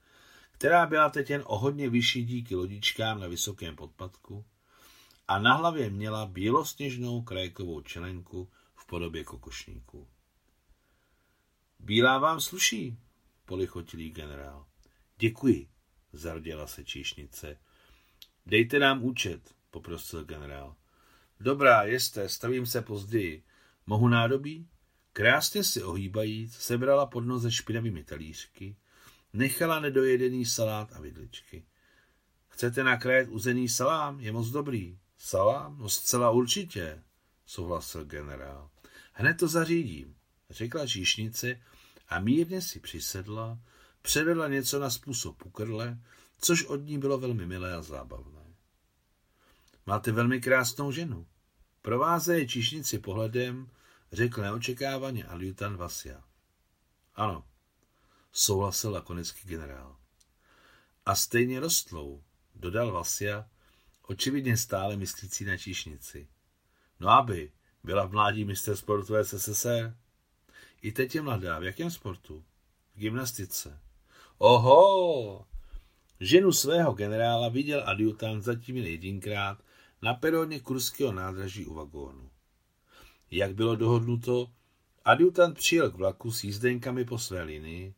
která 0.52 0.86
byla 0.86 1.10
teď 1.10 1.30
jen 1.30 1.42
o 1.46 1.58
hodně 1.58 1.90
vyšší 1.90 2.24
díky 2.24 2.54
lodičkám 2.54 3.20
na 3.20 3.26
vysokém 3.26 3.76
podpadku 3.76 4.44
a 5.28 5.38
na 5.38 5.54
hlavě 5.54 5.90
měla 5.90 6.26
bělosněžnou 6.26 7.22
krajkovou 7.22 7.80
čelenku 7.80 8.50
v 8.74 8.86
podobě 8.86 9.24
kokošníku. 9.24 10.08
Bílá 11.78 12.18
vám 12.18 12.40
sluší, 12.40 12.98
polichotilý 13.44 14.10
generál. 14.10 14.66
Děkuji, 15.18 15.68
zarděla 16.12 16.66
se 16.66 16.84
číšnice. 16.84 17.58
Dejte 18.46 18.78
nám 18.78 19.04
účet, 19.04 19.54
poprosil 19.70 20.24
generál. 20.24 20.76
Dobrá, 21.40 21.82
jeste, 21.82 22.28
stavím 22.28 22.66
se 22.66 22.82
později. 22.82 23.44
Mohu 23.90 24.08
nádobí? 24.08 24.68
Krásně 25.12 25.64
si 25.64 25.82
ohýbajíc, 25.82 26.54
sebrala 26.54 27.06
pod 27.06 27.20
noze 27.20 27.52
špinavými 27.52 28.04
talířky, 28.04 28.76
nechala 29.32 29.80
nedojedený 29.80 30.46
salát 30.46 30.92
a 30.92 31.00
vidličky. 31.00 31.64
Chcete 32.48 32.84
nakrájet 32.84 33.28
uzený 33.28 33.68
salám? 33.68 34.20
Je 34.20 34.32
moc 34.32 34.48
dobrý. 34.48 34.98
Salám? 35.18 35.78
No 35.78 35.88
zcela 35.88 36.30
určitě, 36.30 37.02
souhlasil 37.46 38.04
generál. 38.04 38.70
Hned 39.12 39.34
to 39.34 39.48
zařídím, 39.48 40.16
řekla 40.50 40.86
číšnice 40.86 41.60
a 42.08 42.20
mírně 42.20 42.62
si 42.62 42.80
přisedla, 42.80 43.58
předvedla 44.02 44.48
něco 44.48 44.78
na 44.78 44.90
způsob 44.90 45.36
pukrle, 45.36 45.98
což 46.40 46.64
od 46.64 46.76
ní 46.76 46.98
bylo 46.98 47.18
velmi 47.18 47.46
milé 47.46 47.74
a 47.74 47.82
zábavné. 47.82 48.54
Máte 49.86 50.12
velmi 50.12 50.40
krásnou 50.40 50.92
ženu. 50.92 51.26
Provázeje 51.82 52.48
číšnici 52.48 52.98
pohledem, 52.98 53.70
řekl 54.12 54.42
neočekávaně 54.42 55.24
adjutant 55.24 55.76
Vasia. 55.76 56.24
Ano, 57.14 57.44
souhlasil 58.32 58.92
lakonický 58.92 59.48
generál. 59.48 59.96
A 61.06 61.14
stejně 61.14 61.60
rostlou, 61.60 62.22
dodal 62.54 62.92
Vasia, 62.92 63.48
očividně 64.02 64.56
stále 64.56 64.96
myslící 64.96 65.44
na 65.44 65.56
číšnici. 65.56 66.28
No 67.00 67.08
aby, 67.08 67.52
byla 67.84 68.06
v 68.06 68.12
mládí 68.12 68.44
mistr 68.44 68.76
sportu 68.76 69.14
SSSR. 69.22 69.96
I 70.82 70.92
teď 70.92 71.14
je 71.14 71.22
mladá. 71.22 71.58
V 71.58 71.64
jakém 71.64 71.90
sportu? 71.90 72.44
V 72.94 72.98
gymnastice. 72.98 73.80
Oho! 74.38 75.46
Ženu 76.20 76.52
svého 76.52 76.92
generála 76.92 77.48
viděl 77.48 77.82
adjutant 77.86 78.42
zatím 78.42 78.76
jen 78.76 78.86
jedinkrát 78.86 79.62
na 80.02 80.14
peroně 80.14 80.60
kurského 80.60 81.12
nádraží 81.12 81.66
u 81.66 81.74
vagónu. 81.74 82.30
Jak 83.30 83.54
bylo 83.54 83.76
dohodnuto, 83.76 84.50
adjutant 85.04 85.56
přijel 85.56 85.90
k 85.90 85.94
vlaku 85.94 86.32
s 86.32 86.44
jízdenkami 86.44 87.04
po 87.04 87.18
své 87.18 87.42
linii 87.42 87.94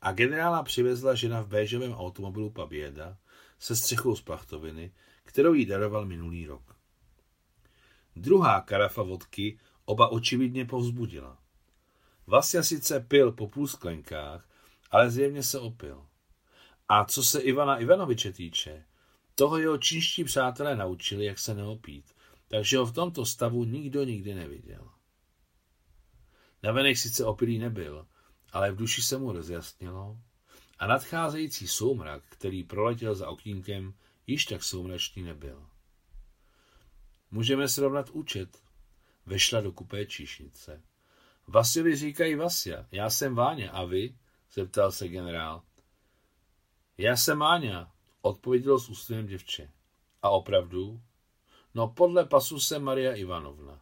a 0.00 0.12
generála 0.12 0.62
přivezla 0.62 1.14
žena 1.14 1.40
v 1.40 1.48
béžovém 1.48 1.92
automobilu 1.92 2.50
Paběda 2.50 3.16
se 3.58 3.76
střechou 3.76 4.16
z 4.16 4.22
plachtoviny, 4.22 4.92
kterou 5.24 5.54
jí 5.54 5.66
daroval 5.66 6.06
minulý 6.06 6.46
rok. 6.46 6.76
Druhá 8.16 8.60
karafa 8.60 9.02
vodky 9.02 9.58
oba 9.84 10.08
očividně 10.08 10.64
povzbudila. 10.64 11.38
Vasja 12.26 12.62
sice 12.62 13.00
pil 13.00 13.32
po 13.32 13.48
půl 13.48 13.66
sklenkách, 13.66 14.48
ale 14.90 15.10
zjevně 15.10 15.42
se 15.42 15.58
opil. 15.58 16.06
A 16.88 17.04
co 17.04 17.24
se 17.24 17.40
Ivana 17.40 17.78
Ivanoviče 17.78 18.32
týče, 18.32 18.84
toho 19.34 19.58
jeho 19.58 19.78
čínští 19.78 20.24
přátelé 20.24 20.76
naučili, 20.76 21.24
jak 21.24 21.38
se 21.38 21.54
neopít, 21.54 22.14
takže 22.52 22.78
ho 22.78 22.86
v 22.86 22.92
tomto 22.92 23.26
stavu 23.26 23.64
nikdo 23.64 24.04
nikdy 24.04 24.34
neviděl. 24.34 24.90
Navenek 26.62 26.96
sice 26.98 27.24
opilý 27.24 27.58
nebyl, 27.58 28.06
ale 28.52 28.72
v 28.72 28.76
duši 28.76 29.02
se 29.02 29.18
mu 29.18 29.32
rozjasnilo 29.32 30.18
a 30.78 30.86
nadcházející 30.86 31.68
soumrak, 31.68 32.22
který 32.28 32.64
proletěl 32.64 33.14
za 33.14 33.28
okýnkem, 33.28 33.94
již 34.26 34.44
tak 34.44 34.64
soumračný 34.64 35.22
nebyl. 35.22 35.66
Můžeme 37.30 37.68
srovnat 37.68 38.10
účet. 38.10 38.62
Vešla 39.26 39.60
do 39.60 39.72
kupé 39.72 40.06
číšnice. 40.06 40.82
Vasili 41.46 41.96
říkají 41.96 42.34
Vasia, 42.34 42.86
já 42.90 43.10
jsem 43.10 43.34
Váňa, 43.34 43.70
a 43.70 43.84
vy? 43.84 44.16
zeptal 44.52 44.92
se 44.92 45.08
generál. 45.08 45.62
Já 46.98 47.16
jsem 47.16 47.38
Máňa, 47.38 47.92
odpovědělo 48.20 48.78
s 48.78 48.88
úsměvem 48.88 49.26
děvče. 49.26 49.70
A 50.22 50.30
opravdu? 50.30 51.02
No 51.74 51.88
podle 51.88 52.24
pasu 52.24 52.60
jsem 52.60 52.82
Maria 52.82 53.12
Ivanovna. 53.12 53.80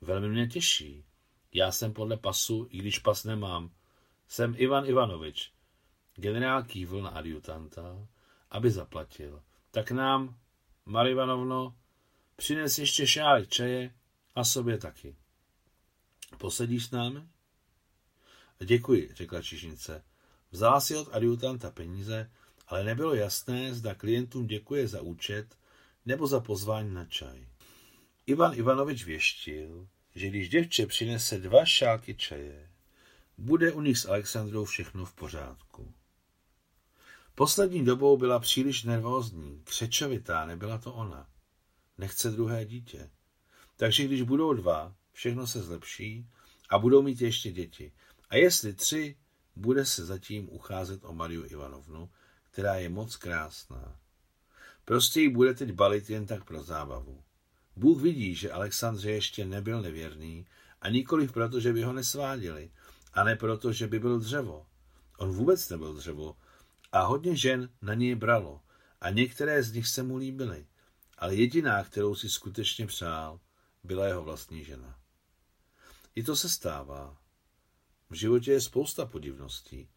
Velmi 0.00 0.28
mě 0.28 0.46
těší. 0.46 1.04
Já 1.52 1.72
jsem 1.72 1.92
podle 1.92 2.16
pasu, 2.16 2.66
i 2.70 2.78
když 2.78 2.98
pas 2.98 3.24
nemám. 3.24 3.70
Jsem 4.28 4.54
Ivan 4.56 4.86
Ivanovič. 4.86 5.52
Generál 6.14 6.62
kývl 6.62 7.02
na 7.02 7.10
adjutanta, 7.10 8.08
aby 8.50 8.70
zaplatil. 8.70 9.42
Tak 9.70 9.90
nám, 9.90 10.36
Maria 10.86 11.12
Ivanovno, 11.12 11.76
přines 12.36 12.78
ještě 12.78 13.06
šálek 13.06 13.48
čaje 13.48 13.94
a 14.34 14.44
sobě 14.44 14.78
taky. 14.78 15.16
Posedíš 16.38 16.86
s 16.86 16.90
námi? 16.90 17.28
Děkuji, 18.64 19.10
řekla 19.14 19.42
čišnice. 19.42 20.04
Vzala 20.50 20.80
si 20.80 20.96
od 20.96 21.14
adjutanta 21.14 21.70
peníze, 21.70 22.30
ale 22.66 22.84
nebylo 22.84 23.14
jasné, 23.14 23.74
zda 23.74 23.94
klientům 23.94 24.46
děkuje 24.46 24.88
za 24.88 25.02
účet 25.02 25.56
nebo 26.06 26.26
za 26.26 26.40
pozvání 26.40 26.94
na 26.94 27.04
čaj. 27.04 27.46
Ivan 28.26 28.52
Ivanovič 28.54 29.04
věštil, 29.04 29.88
že 30.14 30.28
když 30.28 30.48
děvče 30.48 30.86
přinese 30.86 31.38
dva 31.38 31.64
šálky 31.64 32.14
čaje, 32.14 32.70
bude 33.38 33.72
u 33.72 33.80
nich 33.80 33.98
s 33.98 34.06
Alexandrou 34.06 34.64
všechno 34.64 35.04
v 35.04 35.14
pořádku. 35.14 35.94
Poslední 37.34 37.84
dobou 37.84 38.16
byla 38.16 38.38
příliš 38.38 38.82
nervózní, 38.82 39.60
křečovitá, 39.64 40.46
nebyla 40.46 40.78
to 40.78 40.94
ona. 40.94 41.28
Nechce 41.98 42.30
druhé 42.30 42.64
dítě. 42.64 43.10
Takže 43.76 44.04
když 44.04 44.22
budou 44.22 44.52
dva, 44.52 44.94
všechno 45.12 45.46
se 45.46 45.62
zlepší 45.62 46.26
a 46.68 46.78
budou 46.78 47.02
mít 47.02 47.20
ještě 47.20 47.52
děti. 47.52 47.92
A 48.28 48.36
jestli 48.36 48.72
tři, 48.72 49.16
bude 49.56 49.86
se 49.86 50.06
zatím 50.06 50.48
ucházet 50.52 51.04
o 51.04 51.12
Mariu 51.12 51.44
Ivanovnu, 51.44 52.10
která 52.50 52.74
je 52.74 52.88
moc 52.88 53.16
krásná. 53.16 54.00
Prostě 54.84 55.20
ji 55.20 55.28
bude 55.28 55.54
teď 55.54 55.72
balit 55.72 56.10
jen 56.10 56.26
tak 56.26 56.44
pro 56.44 56.62
zábavu. 56.62 57.22
Bůh 57.76 58.02
vidí, 58.02 58.34
že 58.34 58.52
Alexandře 58.52 59.10
ještě 59.10 59.44
nebyl 59.44 59.82
nevěrný 59.82 60.46
a 60.80 60.88
nikoliv 60.88 61.32
proto, 61.32 61.60
že 61.60 61.72
by 61.72 61.82
ho 61.82 61.92
nesváděli, 61.92 62.70
a 63.14 63.24
ne 63.24 63.36
proto, 63.36 63.72
že 63.72 63.86
by 63.86 63.98
byl 63.98 64.18
dřevo. 64.18 64.66
On 65.18 65.32
vůbec 65.32 65.68
nebyl 65.68 65.94
dřevo 65.94 66.36
a 66.92 67.02
hodně 67.02 67.36
žen 67.36 67.68
na 67.82 67.94
něj 67.94 68.14
bralo 68.14 68.60
a 69.00 69.10
některé 69.10 69.62
z 69.62 69.72
nich 69.72 69.88
se 69.88 70.02
mu 70.02 70.16
líbily, 70.16 70.66
ale 71.18 71.34
jediná, 71.34 71.84
kterou 71.84 72.14
si 72.14 72.28
skutečně 72.28 72.86
přál, 72.86 73.40
byla 73.84 74.06
jeho 74.06 74.22
vlastní 74.22 74.64
žena. 74.64 74.98
I 76.14 76.22
to 76.22 76.36
se 76.36 76.48
stává. 76.48 77.16
V 78.10 78.14
životě 78.14 78.52
je 78.52 78.60
spousta 78.60 79.06
podivností. 79.06 79.88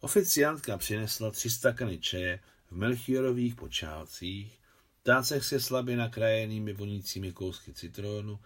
Oficiantka 0.00 0.78
přinesla 0.78 1.30
tři 1.30 1.50
stakany 1.50 1.98
čeje 1.98 2.40
v 2.74 2.76
melchiorových 2.76 3.54
počátcích, 3.54 4.58
tácech 5.02 5.44
se 5.44 5.60
slabě 5.60 5.96
nakrájenými 5.96 6.72
vonícími 6.72 7.32
kousky 7.32 7.72
citronu 7.72 8.38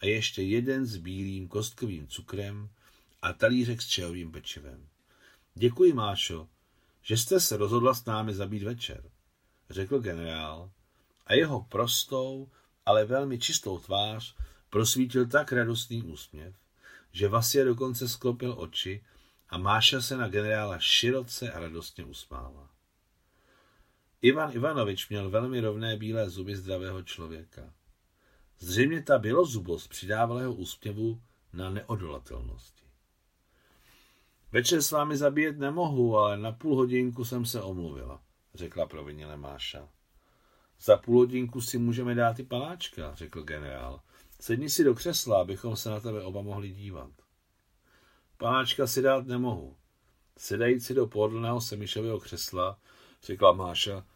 a 0.00 0.06
ještě 0.06 0.42
jeden 0.42 0.86
s 0.86 0.96
bílým 0.96 1.48
kostkovým 1.48 2.06
cukrem 2.06 2.68
a 3.22 3.32
talířek 3.32 3.82
s 3.82 3.86
čajovým 3.86 4.32
pečivem. 4.32 4.88
Děkuji, 5.54 5.92
Mášo, 5.92 6.48
že 7.02 7.16
jste 7.16 7.40
se 7.40 7.56
rozhodla 7.56 7.94
s 7.94 8.04
námi 8.04 8.34
zabít 8.34 8.62
večer, 8.62 9.10
řekl 9.70 9.98
generál 9.98 10.70
a 11.26 11.34
jeho 11.34 11.62
prostou, 11.62 12.48
ale 12.86 13.04
velmi 13.04 13.38
čistou 13.38 13.78
tvář 13.78 14.36
prosvítil 14.70 15.26
tak 15.26 15.52
radostný 15.52 16.02
úsměv, 16.02 16.54
že 17.12 17.28
Vasia 17.28 17.64
dokonce 17.64 18.08
sklopil 18.08 18.54
oči 18.58 19.04
a 19.48 19.58
Máša 19.58 20.00
se 20.00 20.16
na 20.16 20.28
generála 20.28 20.78
široce 20.78 21.52
a 21.52 21.60
radostně 21.60 22.04
usmála. 22.04 22.75
Ivan 24.22 24.52
Ivanovič 24.52 25.08
měl 25.08 25.30
velmi 25.30 25.60
rovné 25.60 25.96
bílé 25.96 26.30
zuby 26.30 26.56
zdravého 26.56 27.02
člověka. 27.02 27.72
Zřejmě 28.58 29.02
ta 29.02 29.18
bělozubost 29.18 29.88
přidávala 29.88 30.40
jeho 30.40 30.54
úsměvu 30.54 31.22
na 31.52 31.70
neodolatelnosti. 31.70 32.84
Večer 34.52 34.82
s 34.82 34.90
vámi 34.90 35.16
zabíjet 35.16 35.58
nemohu, 35.58 36.16
ale 36.18 36.38
na 36.38 36.52
půl 36.52 36.76
hodinku 36.76 37.24
jsem 37.24 37.46
se 37.46 37.62
omluvila, 37.62 38.22
řekla 38.54 38.86
proviněle 38.86 39.36
Máša. 39.36 39.88
Za 40.80 40.96
půl 40.96 41.18
hodinku 41.18 41.60
si 41.60 41.78
můžeme 41.78 42.14
dát 42.14 42.38
i 42.38 42.42
panáčka, 42.42 43.14
řekl 43.14 43.42
generál. 43.42 44.00
Sedni 44.40 44.70
si 44.70 44.84
do 44.84 44.94
křesla, 44.94 45.40
abychom 45.40 45.76
se 45.76 45.90
na 45.90 46.00
tebe 46.00 46.22
oba 46.22 46.42
mohli 46.42 46.70
dívat. 46.70 47.10
Panáčka 48.36 48.86
si 48.86 49.02
dát 49.02 49.26
nemohu. 49.26 49.76
Sedající 50.38 50.94
do 50.94 51.06
pohodlného 51.06 51.60
semišového 51.60 52.20
křesla, 52.20 52.78
řekla 53.26 53.52
Máša, 53.52 54.06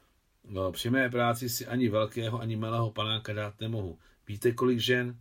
no, 0.45 0.73
při 0.73 0.91
mé 0.91 1.11
práci 1.11 1.49
si 1.49 1.67
ani 1.67 1.89
velkého, 1.89 2.41
ani 2.41 2.57
malého 2.57 2.91
panáka 2.91 3.33
dát 3.33 3.61
nemohu. 3.61 3.99
Víte, 4.29 4.53
kolik 4.53 4.79
žen? 4.79 5.21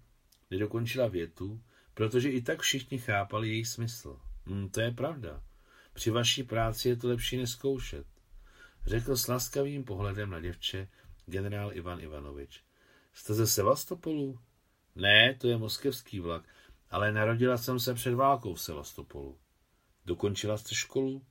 Nedokončila 0.51 1.07
větu, 1.07 1.61
protože 1.93 2.29
i 2.29 2.41
tak 2.41 2.59
všichni 2.59 2.97
chápali 2.97 3.49
její 3.49 3.65
smysl. 3.65 4.19
Hm, 4.45 4.69
to 4.69 4.81
je 4.81 4.91
pravda. 4.91 5.43
Při 5.93 6.11
vaší 6.11 6.43
práci 6.43 6.89
je 6.89 6.95
to 6.95 7.07
lepší 7.07 7.37
neskoušet. 7.37 8.05
Řekl 8.85 9.17
s 9.17 9.27
laskavým 9.27 9.83
pohledem 9.83 10.29
na 10.29 10.39
děvče 10.39 10.87
generál 11.25 11.73
Ivan 11.73 12.01
Ivanovič. 12.01 12.63
Jste 13.13 13.33
ze 13.33 13.47
Sevastopolu? 13.47 14.39
Ne, 14.95 15.35
to 15.35 15.47
je 15.47 15.57
moskevský 15.57 16.19
vlak, 16.19 16.43
ale 16.89 17.11
narodila 17.11 17.57
jsem 17.57 17.79
se 17.79 17.93
před 17.93 18.13
válkou 18.13 18.53
v 18.53 18.61
Sevastopolu. 18.61 19.37
Dokončila 20.05 20.57
jste 20.57 20.75
školu? 20.75 21.25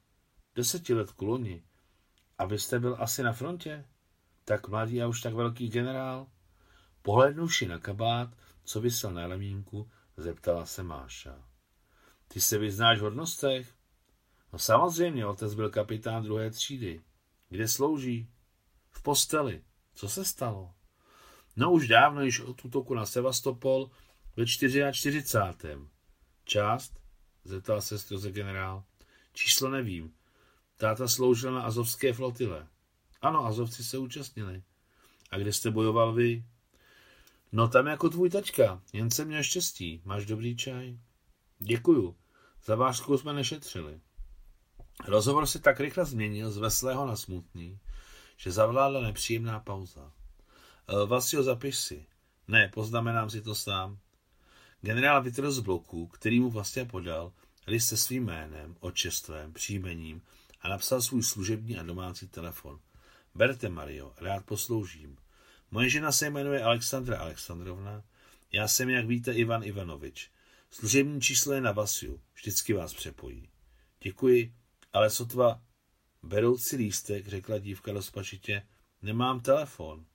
Deseti 0.54 0.94
let 0.94 1.10
loni. 1.20 1.62
A 2.38 2.46
vy 2.46 2.58
jste 2.58 2.80
byl 2.80 2.96
asi 2.98 3.22
na 3.22 3.32
frontě? 3.32 3.84
Tak 4.44 4.68
mladý 4.68 5.02
a 5.02 5.06
už 5.06 5.20
tak 5.20 5.34
velký 5.34 5.68
generál? 5.68 6.26
Pohlednuši 7.02 7.68
na 7.68 7.78
kabát, 7.78 8.30
co 8.64 8.80
vysel 8.80 9.12
na 9.12 9.26
ramínku, 9.26 9.90
zeptala 10.16 10.66
se 10.66 10.82
Máša. 10.82 11.44
Ty 12.28 12.40
se 12.40 12.58
vyznáš 12.58 12.98
v 12.98 13.02
hodnostech? 13.02 13.74
No 14.52 14.58
samozřejmě, 14.58 15.26
otec 15.26 15.54
byl 15.54 15.70
kapitán 15.70 16.22
druhé 16.22 16.50
třídy. 16.50 17.02
Kde 17.48 17.68
slouží? 17.68 18.30
V 18.90 19.02
posteli. 19.02 19.64
Co 19.94 20.08
se 20.08 20.24
stalo? 20.24 20.74
No 21.56 21.72
už 21.72 21.88
dávno 21.88 22.22
již 22.22 22.40
od 22.40 22.64
útoku 22.64 22.94
na 22.94 23.06
Sevastopol 23.06 23.90
ve 24.36 24.46
44. 24.46 25.24
Část? 26.44 27.00
Zeptal 27.44 27.80
se 27.80 27.98
stroze 27.98 28.30
generál. 28.30 28.84
Číslo 29.32 29.70
nevím. 29.70 30.17
Táta 30.78 31.08
sloužil 31.08 31.52
na 31.52 31.62
azovské 31.62 32.12
flotile. 32.12 32.66
Ano, 33.22 33.46
azovci 33.46 33.84
se 33.84 33.98
účastnili. 33.98 34.62
A 35.30 35.38
kde 35.38 35.52
jste 35.52 35.70
bojoval 35.70 36.12
vy? 36.12 36.44
No 37.52 37.68
tam 37.68 37.86
jako 37.86 38.08
tvůj 38.08 38.30
tačka, 38.30 38.82
jen 38.92 39.10
jsem 39.10 39.28
měl 39.28 39.42
štěstí. 39.42 40.02
Máš 40.04 40.26
dobrý 40.26 40.56
čaj? 40.56 40.98
Děkuju. 41.58 42.16
Za 42.64 42.76
váškou 42.76 43.18
jsme 43.18 43.32
nešetřili. 43.32 44.00
Rozhovor 45.06 45.46
se 45.46 45.58
tak 45.58 45.80
rychle 45.80 46.04
změnil 46.04 46.50
z 46.50 46.56
veselého 46.56 47.06
na 47.06 47.16
smutný, 47.16 47.78
že 48.36 48.52
zavládla 48.52 49.00
nepříjemná 49.00 49.60
pauza. 49.60 50.12
E, 50.88 51.06
Vasio, 51.06 51.42
zapiš 51.42 51.78
si. 51.78 52.06
Ne, 52.48 52.70
poznamenám 52.74 53.30
si 53.30 53.42
to 53.42 53.54
sám. 53.54 53.98
Generál 54.80 55.22
vytrhl 55.22 55.50
z 55.50 55.58
bloku, 55.58 56.06
který 56.06 56.40
mu 56.40 56.50
vlastně 56.50 56.84
podal, 56.84 57.32
list 57.66 57.88
se 57.88 57.96
svým 57.96 58.24
jménem, 58.24 58.76
očestvem, 58.80 59.52
příjmením 59.52 60.22
a 60.60 60.68
napsal 60.68 61.02
svůj 61.02 61.22
služební 61.22 61.78
a 61.78 61.82
domácí 61.82 62.28
telefon. 62.28 62.80
Berte, 63.34 63.68
Mario, 63.68 64.14
rád 64.20 64.44
posloužím. 64.44 65.16
Moje 65.70 65.90
žena 65.90 66.12
se 66.12 66.30
jmenuje 66.30 66.62
Alexandra 66.62 67.18
Alexandrovna, 67.18 68.04
já 68.52 68.68
jsem, 68.68 68.90
jak 68.90 69.06
víte, 69.06 69.32
Ivan 69.32 69.64
Ivanovič. 69.64 70.30
Služební 70.70 71.20
číslo 71.20 71.52
je 71.52 71.60
na 71.60 71.72
Vasiu, 71.72 72.20
vždycky 72.34 72.72
vás 72.72 72.94
přepojí. 72.94 73.48
Děkuji, 74.02 74.54
ale 74.92 75.10
sotva 75.10 75.62
berouci 76.22 76.76
lístek, 76.76 77.28
řekla 77.28 77.58
dívka 77.58 77.92
rozpačitě, 77.92 78.62
nemám 79.02 79.40
telefon. 79.40 80.06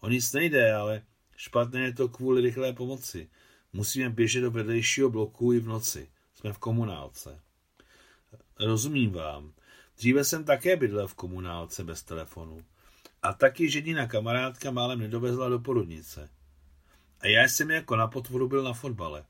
O 0.00 0.08
nic 0.08 0.32
nejde, 0.32 0.74
ale 0.74 1.02
špatné 1.36 1.80
je 1.80 1.92
to 1.92 2.08
kvůli 2.08 2.40
rychlé 2.40 2.72
pomoci. 2.72 3.30
Musíme 3.72 4.10
běžet 4.10 4.40
do 4.40 4.50
vedlejšího 4.50 5.10
bloku 5.10 5.52
i 5.52 5.60
v 5.60 5.66
noci. 5.66 6.10
Jsme 6.34 6.52
v 6.52 6.58
komunálce. 6.58 7.40
Rozumím 8.60 9.12
vám. 9.12 9.52
Dříve 10.00 10.24
jsem 10.24 10.44
také 10.44 10.76
bydlel 10.76 11.08
v 11.08 11.14
komunálce 11.14 11.84
bez 11.84 12.02
telefonu. 12.02 12.64
A 13.22 13.32
taky 13.32 13.70
ženina 13.70 14.06
kamarádka 14.06 14.70
málem 14.70 14.98
nedovezla 14.98 15.48
do 15.48 15.58
porodnice. 15.58 16.30
A 17.20 17.26
já 17.26 17.44
jsem 17.44 17.70
jako 17.70 17.96
na 17.96 18.06
potvoru 18.06 18.48
byl 18.48 18.62
na 18.62 18.72
fotbale. 18.72 19.24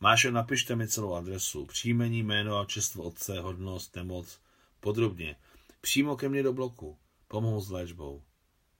Mášo, 0.00 0.30
napište 0.30 0.76
mi 0.76 0.88
celou 0.88 1.14
adresu, 1.14 1.66
příjmení, 1.66 2.22
jméno 2.22 2.58
a 2.58 2.64
čestvo 2.64 3.02
otce, 3.02 3.40
hodnost, 3.40 3.96
nemoc, 3.96 4.40
podrobně. 4.80 5.36
Přímo 5.80 6.16
ke 6.16 6.28
mně 6.28 6.42
do 6.42 6.52
bloku. 6.52 6.98
Pomohu 7.28 7.60
s 7.60 7.70
léčbou. 7.70 8.22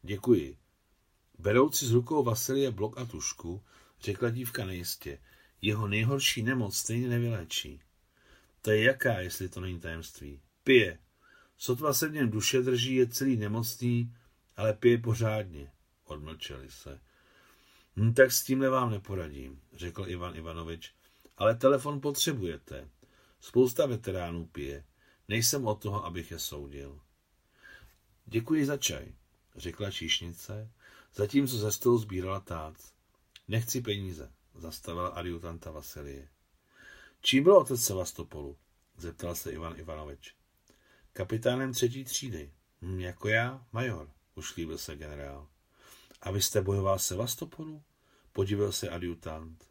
Děkuji. 0.03 0.57
Berouci 1.39 1.87
z 1.87 1.93
rukou 1.93 2.23
Vasilie 2.23 2.71
blok 2.71 2.99
a 2.99 3.05
tušku, 3.05 3.63
řekla 4.01 4.31
dívka 4.31 4.65
nejistě. 4.65 5.19
Jeho 5.63 5.89
nejhorší 5.89 6.43
nemoc 6.43 6.77
stejně 6.77 7.09
nevylečí. 7.09 7.81
To 8.63 8.71
je 8.71 8.83
jaká, 8.83 9.21
jestli 9.21 9.49
to 9.49 9.61
není 9.61 9.81
tajemství? 9.81 10.41
Pije. 10.65 10.99
Sotva 11.59 11.95
se 11.95 12.09
v 12.09 12.13
něm 12.13 12.31
duše 12.31 12.61
drží, 12.61 12.95
je 12.95 13.09
celý 13.09 13.37
nemocný, 13.37 14.15
ale 14.57 14.73
pije 14.73 14.99
pořádně. 14.99 15.73
Odmlčeli 16.05 16.71
se. 16.71 17.01
Hm, 17.97 18.15
tak 18.15 18.33
s 18.33 18.45
tímhle 18.45 18.69
vám 18.69 18.91
neporadím, 18.91 19.61
řekl 19.73 20.09
Ivan 20.09 20.37
Ivanovič. 20.37 20.95
Ale 21.37 21.55
telefon 21.55 22.01
potřebujete. 22.01 22.89
Spousta 23.41 23.87
veteránů 23.87 24.47
pije. 24.47 24.85
Nejsem 25.29 25.67
o 25.67 25.75
toho, 25.75 26.05
abych 26.05 26.31
je 26.31 26.39
soudil. 26.39 27.01
Děkuji 28.27 28.67
za 28.67 28.77
čaj, 28.77 29.13
řekla 29.57 29.91
číšnice, 29.91 30.71
zatímco 31.15 31.59
ze 31.59 31.73
stolu 31.73 31.99
sbírala 31.99 32.41
tác. 32.41 32.75
Nechci 33.49 33.81
peníze, 33.81 34.33
zastavila 34.55 35.09
adjutanta 35.09 35.71
Vasilie. 35.71 36.29
Čím 37.21 37.45
byl 37.45 37.57
otec 37.57 37.81
Sevastopolu? 37.81 38.57
zeptal 38.97 39.35
se 39.35 39.51
Ivan 39.51 39.75
Ivanovič. 39.79 40.38
Kapitánem 41.19 41.73
třetí 41.73 42.05
třídy. 42.05 42.51
Hm, 42.83 43.01
jako 43.01 43.29
já, 43.29 43.67
major, 43.73 44.11
ušlíbil 44.35 44.79
se 44.79 44.97
generál. 44.97 45.47
A 46.23 46.31
vy 46.31 46.43
jste 46.43 46.63
bojoval 46.63 46.99
Sevastopolu? 46.99 47.83
Podíval 48.33 48.73
se 48.73 48.89
adjutant. 48.89 49.65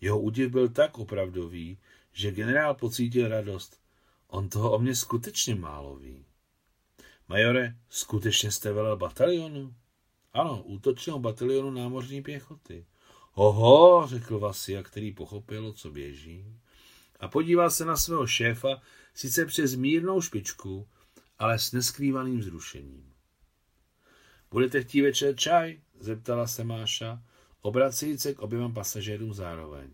Jeho 0.00 0.20
údiv 0.20 0.50
byl 0.50 0.68
tak 0.68 0.98
opravdový, 0.98 1.78
že 2.12 2.32
generál 2.32 2.74
pocítil 2.74 3.28
radost. 3.28 3.80
On 4.28 4.48
toho 4.48 4.72
o 4.72 4.78
mě 4.78 4.94
skutečně 4.94 5.54
málo 5.54 5.96
ví. 5.96 6.24
Majore, 7.28 7.76
skutečně 7.88 8.50
jste 8.50 8.72
velel 8.72 8.96
batalionu? 8.96 9.74
Ano, 10.32 10.62
útočného 10.62 11.18
batalionu 11.18 11.70
námořní 11.70 12.22
pěchoty. 12.22 12.86
Oho, 13.34 14.06
řekl 14.06 14.38
Vasia, 14.38 14.82
který 14.82 15.12
pochopil, 15.12 15.72
co 15.72 15.90
běží. 15.90 16.44
A 17.20 17.28
podíval 17.28 17.70
se 17.70 17.84
na 17.84 17.96
svého 17.96 18.26
šéfa, 18.26 18.82
sice 19.14 19.46
přes 19.46 19.74
mírnou 19.74 20.20
špičku, 20.20 20.88
ale 21.38 21.58
s 21.58 21.72
neskrývaným 21.72 22.42
zrušením. 22.42 23.14
Budete 24.50 24.82
chtít 24.82 25.02
večer 25.02 25.36
čaj? 25.36 25.80
zeptala 26.00 26.46
se 26.46 26.64
Máša, 26.64 27.22
obracejíc 27.60 28.22
se 28.22 28.34
k 28.34 28.38
oběma 28.38 28.68
pasažérům 28.68 29.34
zároveň. 29.34 29.90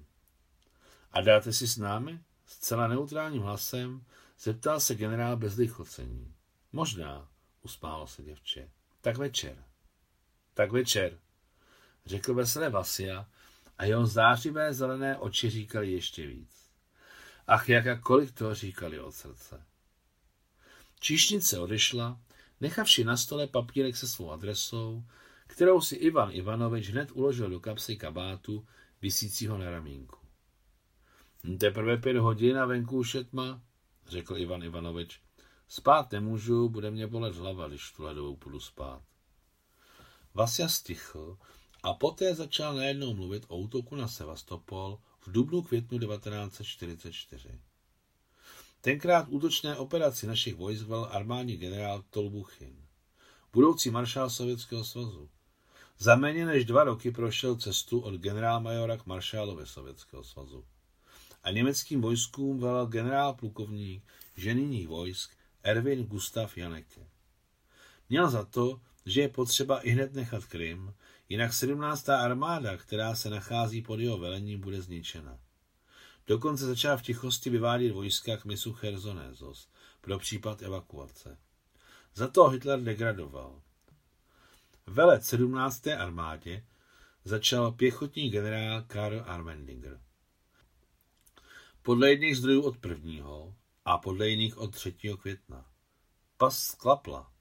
A 1.13 1.21
dáte 1.21 1.53
si 1.53 1.69
s 1.69 1.77
námi? 1.77 2.21
Zcela 2.47 2.89
neutrálním 2.89 3.43
hlasem 3.43 4.05
zeptal 4.41 4.81
se 4.81 4.95
generál 4.95 5.37
bez 5.37 5.57
lichocení. 5.57 6.35
Možná, 6.73 7.29
usmálo 7.63 8.07
se 8.07 8.23
děvče. 8.23 8.71
Tak 9.01 9.17
večer. 9.17 9.65
Tak 10.55 10.73
večer, 10.73 11.19
řekl 12.07 12.35
veselé 12.35 12.71
Vasia 12.71 13.29
a 13.79 13.85
jeho 13.85 14.07
zářivé 14.07 14.75
zelené 14.75 15.19
oči 15.19 15.51
říkali 15.51 15.93
ještě 15.93 16.27
víc. 16.27 16.60
Ach, 17.51 17.69
jak 17.69 17.87
a 17.87 17.97
kolik 17.97 18.33
toho 18.33 18.55
říkali 18.55 19.01
od 19.01 19.13
srdce. 19.13 19.67
Číšnice 21.01 21.59
odešla, 21.59 22.21
nechavši 22.61 23.05
na 23.05 23.17
stole 23.17 23.47
papírek 23.47 23.97
se 23.97 24.09
svou 24.09 24.31
adresou, 24.31 25.05
kterou 25.47 25.81
si 25.81 25.97
Ivan 25.97 26.31
Ivanovič 26.33 26.91
hned 26.91 27.11
uložil 27.13 27.51
do 27.51 27.61
kapsy 27.61 27.97
kabátu, 27.97 28.67
visícího 29.03 29.59
na 29.59 29.71
ramínku. 29.71 30.19
Teprve 31.59 31.97
pět 31.97 32.17
hodin 32.17 32.59
a 32.59 32.67
venku 32.67 32.97
už 32.97 33.15
je 33.15 33.25
tma, 33.25 33.63
řekl 34.07 34.37
Ivan 34.37 34.63
Ivanovič. 34.63 35.21
Spát 35.69 36.13
nemůžu, 36.13 36.69
bude 36.69 36.91
mě 36.91 37.07
bolet 37.07 37.37
hlava, 37.37 37.69
když 37.69 37.93
tu 37.93 38.03
ledovou 38.03 38.37
půjdu 38.37 38.61
spát. 38.61 39.03
Vasia 40.35 40.69
stichl 40.69 41.39
a 41.83 41.95
poté 41.95 42.35
začal 42.35 42.75
najednou 42.75 43.15
mluvit 43.15 43.45
o 43.49 43.59
útoku 43.59 43.97
na 43.97 44.09
Sevastopol 44.09 44.99
v 45.21 45.33
dubnu 45.33 45.63
květnu 45.63 45.99
1944. 45.99 47.49
Tenkrát 48.81 49.27
útočné 49.29 49.77
operaci 49.77 50.27
našich 50.27 50.55
vojsk 50.55 50.87
vel 50.87 51.09
armádní 51.11 51.57
generál 51.57 52.05
Tolbuchin. 52.11 52.77
budoucí 53.53 53.91
maršál 53.91 54.31
Sovětského 54.31 54.85
svazu. 54.85 55.31
Za 55.99 56.17
méně 56.17 56.47
než 56.47 56.65
dva 56.65 56.85
roky 56.85 57.11
prošel 57.11 57.57
cestu 57.57 58.01
od 58.01 58.15
generálmajora 58.15 58.97
k 58.97 59.07
maršálovi 59.07 59.67
Sovětského 59.67 60.25
svazu. 60.25 60.65
A 61.43 61.51
německým 61.51 62.01
vojskům 62.01 62.61
velel 62.61 62.87
generál 62.87 63.35
plukovník 63.35 64.05
ženinních 64.37 64.89
vojsk 64.89 65.31
Erwin 65.63 66.07
Gustav 66.07 66.57
Janeke. 66.57 67.07
Měl 68.09 68.31
za 68.31 68.45
to, 68.45 68.81
že 69.07 69.21
je 69.21 69.29
potřeba 69.29 69.81
i 69.81 69.91
hned 69.91 70.15
nechat 70.15 70.45
Krym, 70.45 70.95
jinak 71.31 71.53
17. 71.53 72.09
armáda, 72.09 72.77
která 72.77 73.15
se 73.15 73.31
nachází 73.31 73.83
pod 73.83 74.01
jeho 74.01 74.19
velením, 74.19 74.61
bude 74.61 74.83
zničena. 74.83 75.39
Dokonce 76.27 76.67
začal 76.67 76.99
v 76.99 77.03
tichosti 77.03 77.51
vyvádět 77.51 77.93
vojska 77.93 78.37
k 78.37 78.45
misu 78.45 78.73
Chersonézos 78.73 79.69
pro 80.01 80.19
případ 80.19 80.63
evakuace. 80.63 81.39
Za 82.15 82.29
to 82.29 82.49
Hitler 82.49 82.81
degradoval. 82.81 83.63
Velec 84.87 85.27
17. 85.27 85.87
armádě 85.87 86.65
začal 87.25 87.73
pěchotní 87.73 88.31
generál 88.31 88.83
Karl 88.83 89.25
Armendinger. 89.27 90.01
Podle 91.83 92.11
jedných 92.11 92.37
zdrojů 92.37 92.63
od 92.63 92.87
1. 92.87 93.25
a 93.85 93.99
podle 93.99 94.29
jiných 94.29 94.59
od 94.59 94.75
3. 94.75 94.95
května. 95.21 95.67
Pas 96.37 96.59
sklapla. 96.59 97.33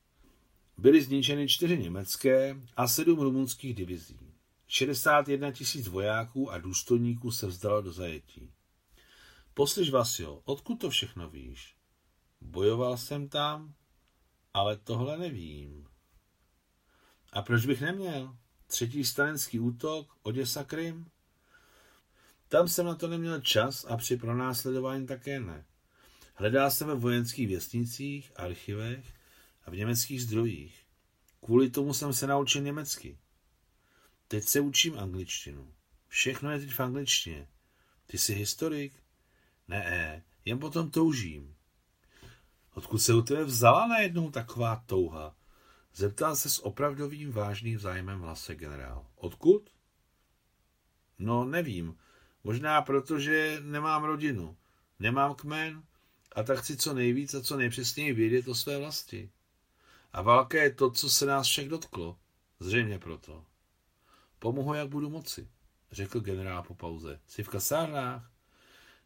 Byly 0.79 1.01
zničeny 1.01 1.47
čtyři 1.47 1.77
německé 1.77 2.61
a 2.75 2.87
sedm 2.87 3.19
rumunských 3.19 3.75
divizí. 3.75 4.19
61 4.67 5.51
tisíc 5.51 5.87
vojáků 5.87 6.51
a 6.51 6.57
důstojníků 6.57 7.31
se 7.31 7.47
vzdalo 7.47 7.81
do 7.81 7.91
zajetí. 7.91 8.51
Poslyš, 9.53 9.89
Vasio, 9.89 10.41
odkud 10.45 10.75
to 10.75 10.89
všechno 10.89 11.29
víš? 11.29 11.75
Bojoval 12.41 12.97
jsem 12.97 13.29
tam, 13.29 13.73
ale 14.53 14.77
tohle 14.77 15.17
nevím. 15.17 15.87
A 17.33 17.41
proč 17.41 17.65
bych 17.65 17.81
neměl? 17.81 18.37
Třetí 18.67 19.05
stalinský 19.05 19.59
útok, 19.59 20.17
Oděsa 20.21 20.63
Krym? 20.63 21.05
Tam 22.47 22.67
jsem 22.67 22.85
na 22.85 22.95
to 22.95 23.07
neměl 23.07 23.41
čas 23.41 23.85
a 23.89 23.97
při 23.97 24.17
pronásledování 24.17 25.07
také 25.07 25.39
ne. 25.39 25.65
Hledal 26.33 26.71
jsem 26.71 26.87
ve 26.87 26.95
vojenských 26.95 27.47
věstnicích, 27.47 28.31
archivech 28.35 29.18
a 29.69 29.71
v 29.71 29.75
německých 29.75 30.21
zdrojích. 30.21 30.85
Kvůli 31.45 31.69
tomu 31.69 31.93
jsem 31.93 32.13
se 32.13 32.27
naučil 32.27 32.61
německy. 32.61 33.17
Teď 34.27 34.43
se 34.43 34.59
učím 34.59 34.99
angličtinu. 34.99 35.73
Všechno 36.07 36.51
je 36.51 36.59
teď 36.59 36.71
v 36.71 36.79
angličtině. 36.79 37.47
Ty 38.05 38.17
jsi 38.17 38.33
historik? 38.33 39.03
Ne, 39.67 40.23
jen 40.45 40.59
potom 40.59 40.91
toužím. 40.91 41.55
Odkud 42.73 42.97
se 42.97 43.13
u 43.13 43.21
tebe 43.21 43.43
vzala 43.43 43.87
najednou 43.87 44.31
taková 44.31 44.83
touha? 44.85 45.35
Zeptal 45.95 46.35
se 46.35 46.49
s 46.49 46.65
opravdovým 46.65 47.31
vážným 47.31 47.79
zájmem 47.79 48.19
hlase 48.19 48.55
generál. 48.55 49.07
Odkud? 49.15 49.69
No, 51.19 51.45
nevím. 51.45 51.97
Možná 52.43 52.81
proto, 52.81 53.19
že 53.19 53.57
nemám 53.63 54.03
rodinu. 54.03 54.57
Nemám 54.99 55.35
kmen 55.35 55.83
a 56.35 56.43
tak 56.43 56.59
chci 56.59 56.77
co 56.77 56.93
nejvíc 56.93 57.33
a 57.33 57.41
co 57.41 57.57
nejpřesněji 57.57 58.13
vědět 58.13 58.47
o 58.47 58.55
své 58.55 58.77
vlasti. 58.77 59.31
A 60.13 60.21
válka 60.21 60.63
je 60.63 60.73
to, 60.73 60.91
co 60.91 61.09
se 61.09 61.25
nás 61.25 61.47
všech 61.47 61.69
dotklo. 61.69 62.17
Zřejmě 62.59 62.99
proto. 62.99 63.45
Pomohu, 64.39 64.73
jak 64.73 64.89
budu 64.89 65.09
moci, 65.09 65.47
řekl 65.91 66.19
generál 66.19 66.63
po 66.63 66.75
pauze. 66.75 67.19
Jsi 67.27 67.43
v 67.43 67.49
kasárnách? 67.49 68.31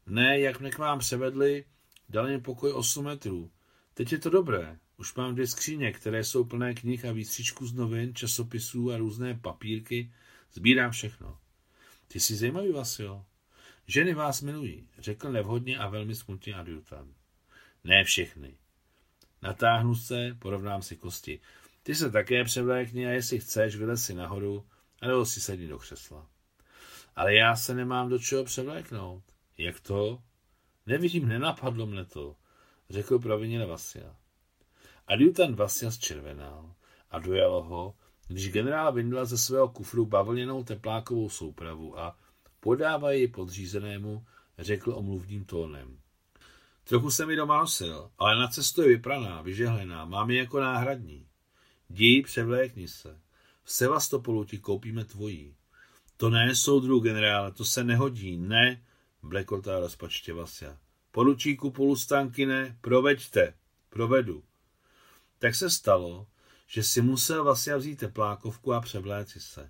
Ne, 0.06 0.40
jak 0.40 0.60
mě 0.60 0.72
k 0.72 0.78
vám 0.78 1.00
převedli, 1.00 1.66
dali 2.10 2.32
mi 2.32 2.42
pokoj 2.42 2.74
8 2.74 3.06
metrů. 3.06 3.52
Teď 3.94 4.12
je 4.12 4.18
to 4.18 4.30
dobré. 4.30 4.80
Už 4.98 5.16
mám 5.16 5.34
dvě 5.34 5.48
skříně, 5.48 5.92
které 5.92 6.24
jsou 6.24 6.44
plné 6.44 6.74
knih 6.74 7.06
a 7.06 7.12
výstřičků 7.12 7.68
z 7.68 7.74
novin, 7.74 8.16
časopisů 8.16 8.92
a 8.92 8.98
různé 8.98 9.36
papírky. 9.36 10.14
Sbírám 10.54 10.92
všechno. 10.92 11.40
Ty 12.08 12.20
jsi 12.20 12.36
zajímavý, 12.36 12.72
Vasil. 12.72 13.26
Ženy 13.88 14.14
vás 14.14 14.42
milují, 14.42 14.88
řekl 14.98 15.32
nevhodně 15.32 15.78
a 15.78 15.90
velmi 15.90 16.16
smutně 16.16 16.56
adjutant. 16.56 17.16
Ne 17.84 18.04
všechny. 18.04 18.58
Natáhnu 19.44 19.96
se, 19.96 20.36
porovnám 20.40 20.82
si 20.82 20.98
kosti. 20.98 21.40
Ty 21.84 21.96
se 21.96 22.12
také 22.12 22.44
převlékni 22.44 23.08
a 23.08 23.10
jestli 23.10 23.40
chceš, 23.40 23.76
vylez 23.76 24.06
si 24.06 24.14
nahoru, 24.14 24.66
anebo 25.02 25.26
si 25.26 25.42
sedni 25.42 25.68
do 25.68 25.78
křesla. 25.78 26.28
Ale 27.16 27.34
já 27.36 27.56
se 27.56 27.74
nemám 27.76 28.10
do 28.10 28.20
čeho 28.20 28.44
převléknout. 28.44 29.24
Jak 29.58 29.80
to? 29.80 30.20
Nevidím, 30.86 31.28
nenapadlo 31.28 31.86
mne 31.86 32.06
to, 32.06 32.36
řekl 32.90 33.20
proviněle 33.20 33.66
Vasia. 33.66 34.16
Adjutant 35.08 35.56
Vasia 35.56 35.92
zčervenal 35.92 36.76
a 37.12 37.20
dojalo 37.20 37.64
ho, 37.64 37.96
když 38.28 38.52
generál 38.52 38.94
vyndal 38.94 39.26
ze 39.26 39.38
svého 39.38 39.70
kufru 39.70 40.06
bavlněnou 40.06 40.64
teplákovou 40.64 41.30
soupravu 41.30 42.00
a 42.00 42.20
podávají 42.60 43.22
ji 43.22 43.28
podřízenému, 43.28 44.26
řekl 44.60 44.94
omluvným 44.94 45.46
tónem. 45.46 46.03
Trochu 46.84 47.12
se 47.12 47.26
mi 47.26 47.36
doma 47.36 47.60
nosil, 47.60 48.12
ale 48.18 48.40
na 48.40 48.48
cestu 48.48 48.82
je 48.82 48.88
vypraná, 48.88 49.42
vyžehlená, 49.42 50.06
mám 50.06 50.30
ji 50.30 50.38
jako 50.38 50.60
náhradní. 50.60 51.28
Dí, 51.90 52.22
převlékni 52.22 52.88
se. 52.88 53.20
V 53.64 53.72
Sevastopolu 53.72 54.44
ti 54.44 54.58
koupíme 54.58 55.06
tvojí. 55.06 55.56
To 56.18 56.30
ne, 56.30 56.56
soudru 56.56 57.00
generále, 57.00 57.52
to 57.52 57.66
se 57.66 57.84
nehodí, 57.84 58.38
ne, 58.38 58.84
blekotá 59.24 59.80
rozpačtě 59.80 60.34
Vasia. 60.34 60.78
Poručíku 61.12 61.74
ne, 62.46 62.78
proveďte, 62.82 63.54
provedu. 63.90 64.44
Tak 65.40 65.56
se 65.56 65.70
stalo, 65.70 66.28
že 66.68 66.84
si 66.84 67.02
musel 67.02 67.44
Vasia 67.44 67.78
vzít 67.78 68.00
teplákovku 68.00 68.74
a 68.74 68.82
převléci 68.82 69.40
se. 69.40 69.70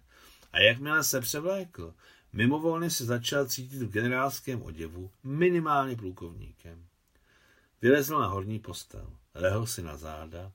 A 0.51 0.59
jakmile 0.59 1.03
se 1.03 1.21
převlékl, 1.21 1.93
mimovolně 2.33 2.89
se 2.89 3.05
začal 3.05 3.45
cítit 3.45 3.81
v 3.81 3.91
generálském 3.91 4.61
oděvu, 4.61 5.11
minimálně 5.23 5.95
plukovníkem. 5.95 6.87
Vylezl 7.83 8.19
na 8.19 8.27
horní 8.27 8.59
postel, 8.59 9.17
lehl 9.33 9.67
si 9.67 9.81
na 9.81 9.97
záda 9.97 10.51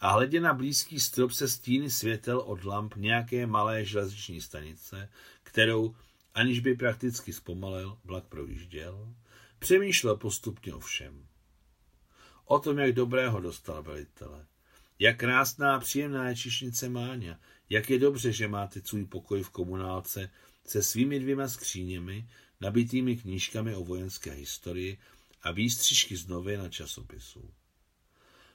a 0.00 0.10
hledě 0.12 0.40
na 0.40 0.54
blízký 0.54 1.00
strop 1.00 1.30
se 1.30 1.48
stíny 1.48 1.90
světel 1.90 2.38
od 2.38 2.64
lamp 2.64 2.96
nějaké 2.96 3.46
malé 3.46 3.84
železniční 3.84 4.40
stanice, 4.40 5.08
kterou, 5.42 5.94
aniž 6.34 6.60
by 6.60 6.74
prakticky 6.74 7.32
zpomalil, 7.32 7.98
vlak 8.04 8.24
projížděl, 8.24 9.14
přemýšlel 9.58 10.16
postupně 10.16 10.74
o 10.74 10.80
všem. 10.80 11.26
O 12.44 12.58
tom, 12.58 12.78
jak 12.78 12.92
dobrého 12.92 13.40
dostal 13.40 13.82
velitele. 13.82 14.46
Jak 14.98 15.16
krásná 15.16 15.80
příjemná 15.80 16.28
je 16.28 16.36
čišnice 16.36 16.88
Máňa. 16.88 17.38
Jak 17.70 17.90
je 17.90 17.98
dobře, 17.98 18.32
že 18.32 18.48
máte 18.48 18.80
svůj 18.84 19.04
pokoj 19.04 19.42
v 19.42 19.50
komunálce 19.50 20.30
se 20.66 20.82
svými 20.82 21.20
dvěma 21.20 21.48
skříněmi, 21.48 22.28
nabitými 22.60 23.16
knížkami 23.16 23.74
o 23.74 23.84
vojenské 23.84 24.30
historii 24.30 24.98
a 25.46 25.52
výstřižky 25.52 26.16
z 26.16 26.26
novin 26.26 26.60
a 26.60 26.68
časopisů. 26.68 27.50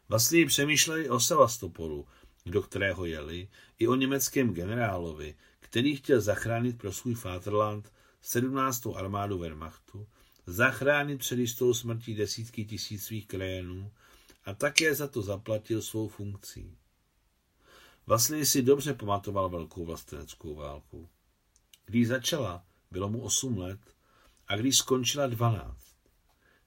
Vlastně 0.09 0.45
přemýšleli 0.45 1.09
o 1.09 1.19
Sevastopolu, 1.19 2.07
do 2.45 2.61
kterého 2.61 3.05
jeli, 3.05 3.49
i 3.79 3.87
o 3.87 3.95
německém 3.95 4.53
generálovi, 4.53 5.35
který 5.59 5.95
chtěl 5.95 6.21
zachránit 6.21 6.77
pro 6.77 6.93
svůj 6.93 7.13
Vaterland 7.13 7.91
17. 8.21 8.87
armádu 8.95 9.37
Wehrmachtu, 9.37 10.07
zachránit 10.45 11.19
před 11.19 11.39
jistou 11.39 11.73
smrtí 11.73 12.15
desítky 12.15 12.65
tisíc 12.65 13.03
svých 13.03 13.27
krajenů 13.27 13.91
a 14.45 14.53
také 14.53 14.95
za 14.95 15.07
to 15.07 15.21
zaplatil 15.21 15.81
svou 15.81 16.07
funkcí. 16.07 16.77
Vlastně 18.05 18.45
si 18.45 18.61
dobře 18.61 18.93
pamatoval 18.93 19.49
velkou 19.49 19.85
vlasteneckou 19.85 20.55
válku. 20.55 21.09
Když 21.85 22.07
začala, 22.07 22.65
bylo 22.91 23.09
mu 23.09 23.21
8 23.21 23.57
let 23.57 23.79
a 24.47 24.55
když 24.55 24.77
skončila 24.77 25.27
12 25.27 25.90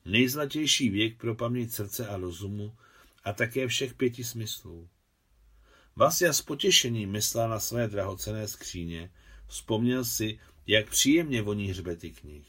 nejzlatější 0.04 0.90
věk 0.90 1.16
pro 1.16 1.34
paměť 1.34 1.70
srdce 1.70 2.08
a 2.08 2.16
rozumu 2.16 2.76
a 3.24 3.32
také 3.32 3.68
všech 3.68 3.94
pěti 3.94 4.24
smyslů. 4.24 4.88
Vasia 5.96 6.32
s 6.32 6.42
potěšením 6.42 7.10
myslel 7.10 7.48
na 7.48 7.60
své 7.60 7.88
drahocené 7.88 8.48
skříně, 8.48 9.10
vzpomněl 9.46 10.04
si, 10.04 10.38
jak 10.66 10.90
příjemně 10.90 11.42
voní 11.42 11.68
hřbety 11.68 12.10
knih. 12.10 12.46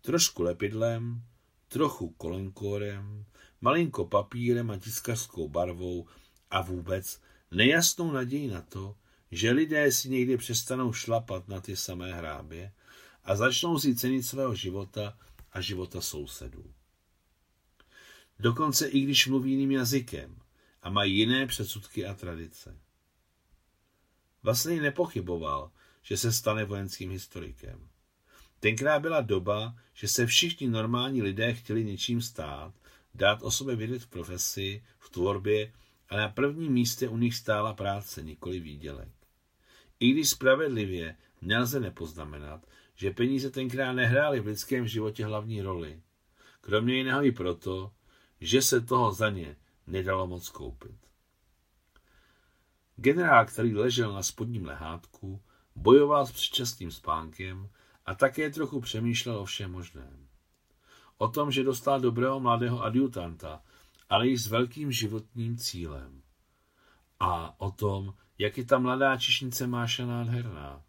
Trošku 0.00 0.42
lepidlem, 0.42 1.22
trochu 1.68 2.10
kolenkórem, 2.10 3.24
malinko 3.60 4.06
papírem 4.06 4.70
a 4.70 4.78
tiskařskou 4.78 5.48
barvou 5.48 6.06
a 6.50 6.62
vůbec 6.62 7.20
nejasnou 7.50 8.12
naději 8.12 8.48
na 8.48 8.60
to, 8.60 8.96
že 9.30 9.50
lidé 9.50 9.92
si 9.92 10.08
někdy 10.08 10.36
přestanou 10.36 10.92
šlapat 10.92 11.48
na 11.48 11.60
ty 11.60 11.76
samé 11.76 12.14
hrábě 12.14 12.72
a 13.24 13.36
začnou 13.36 13.78
si 13.78 13.94
cenit 13.94 14.26
svého 14.26 14.54
života 14.54 15.18
a 15.56 15.60
života 15.60 16.00
sousedů. 16.00 16.74
Dokonce 18.38 18.88
i 18.88 19.00
když 19.00 19.26
mluví 19.26 19.50
jiným 19.50 19.70
jazykem 19.70 20.38
a 20.82 20.90
mají 20.90 21.16
jiné 21.16 21.46
předsudky 21.46 22.06
a 22.06 22.14
tradice. 22.14 22.78
Vlastně 24.42 24.82
nepochyboval, 24.82 25.70
že 26.02 26.16
se 26.16 26.32
stane 26.32 26.64
vojenským 26.64 27.10
historikem. 27.10 27.88
Tenkrát 28.60 28.98
byla 28.98 29.20
doba, 29.20 29.76
že 29.94 30.08
se 30.08 30.26
všichni 30.26 30.68
normální 30.68 31.22
lidé 31.22 31.54
chtěli 31.54 31.84
něčím 31.84 32.22
stát, 32.22 32.74
dát 33.14 33.42
o 33.42 33.50
sobě 33.50 33.76
vědět 33.76 34.02
v 34.02 34.06
profesi, 34.06 34.84
v 34.98 35.10
tvorbě 35.10 35.72
a 36.08 36.16
na 36.16 36.28
prvním 36.28 36.72
místě 36.72 37.08
u 37.08 37.16
nich 37.16 37.34
stála 37.34 37.74
práce, 37.74 38.22
nikoli 38.22 38.60
výdělek. 38.60 39.12
I 40.00 40.10
když 40.10 40.28
spravedlivě 40.28 41.16
nelze 41.42 41.80
nepoznamenat, 41.80 42.66
že 42.94 43.10
peníze 43.10 43.50
tenkrát 43.50 43.92
nehrály 43.92 44.40
v 44.40 44.46
lidském 44.46 44.86
životě 44.86 45.26
hlavní 45.26 45.62
roli. 45.62 46.02
Kromě 46.60 46.94
jiného 46.94 47.24
i 47.24 47.32
proto, 47.32 47.92
že 48.40 48.62
se 48.62 48.80
toho 48.80 49.12
za 49.12 49.30
ně 49.30 49.56
nedalo 49.86 50.26
moc 50.26 50.48
koupit. 50.48 50.96
Generál, 52.96 53.46
který 53.46 53.74
ležel 53.74 54.12
na 54.12 54.22
spodním 54.22 54.66
lehátku, 54.66 55.42
bojoval 55.74 56.26
s 56.26 56.32
předčasným 56.32 56.90
spánkem 56.90 57.68
a 58.06 58.14
také 58.14 58.50
trochu 58.50 58.80
přemýšlel 58.80 59.38
o 59.38 59.44
všem 59.44 59.72
možném. 59.72 60.28
O 61.18 61.28
tom, 61.28 61.50
že 61.50 61.64
dostal 61.64 62.00
dobrého 62.00 62.40
mladého 62.40 62.82
adjutanta, 62.82 63.62
ale 64.08 64.28
i 64.28 64.38
s 64.38 64.46
velkým 64.46 64.92
životním 64.92 65.56
cílem. 65.56 66.22
A 67.20 67.60
o 67.60 67.70
tom, 67.70 68.14
jak 68.38 68.58
je 68.58 68.64
ta 68.64 68.78
mladá 68.78 69.16
čišnice 69.16 69.66
Máša 69.66 70.06
nádherná. 70.06 70.82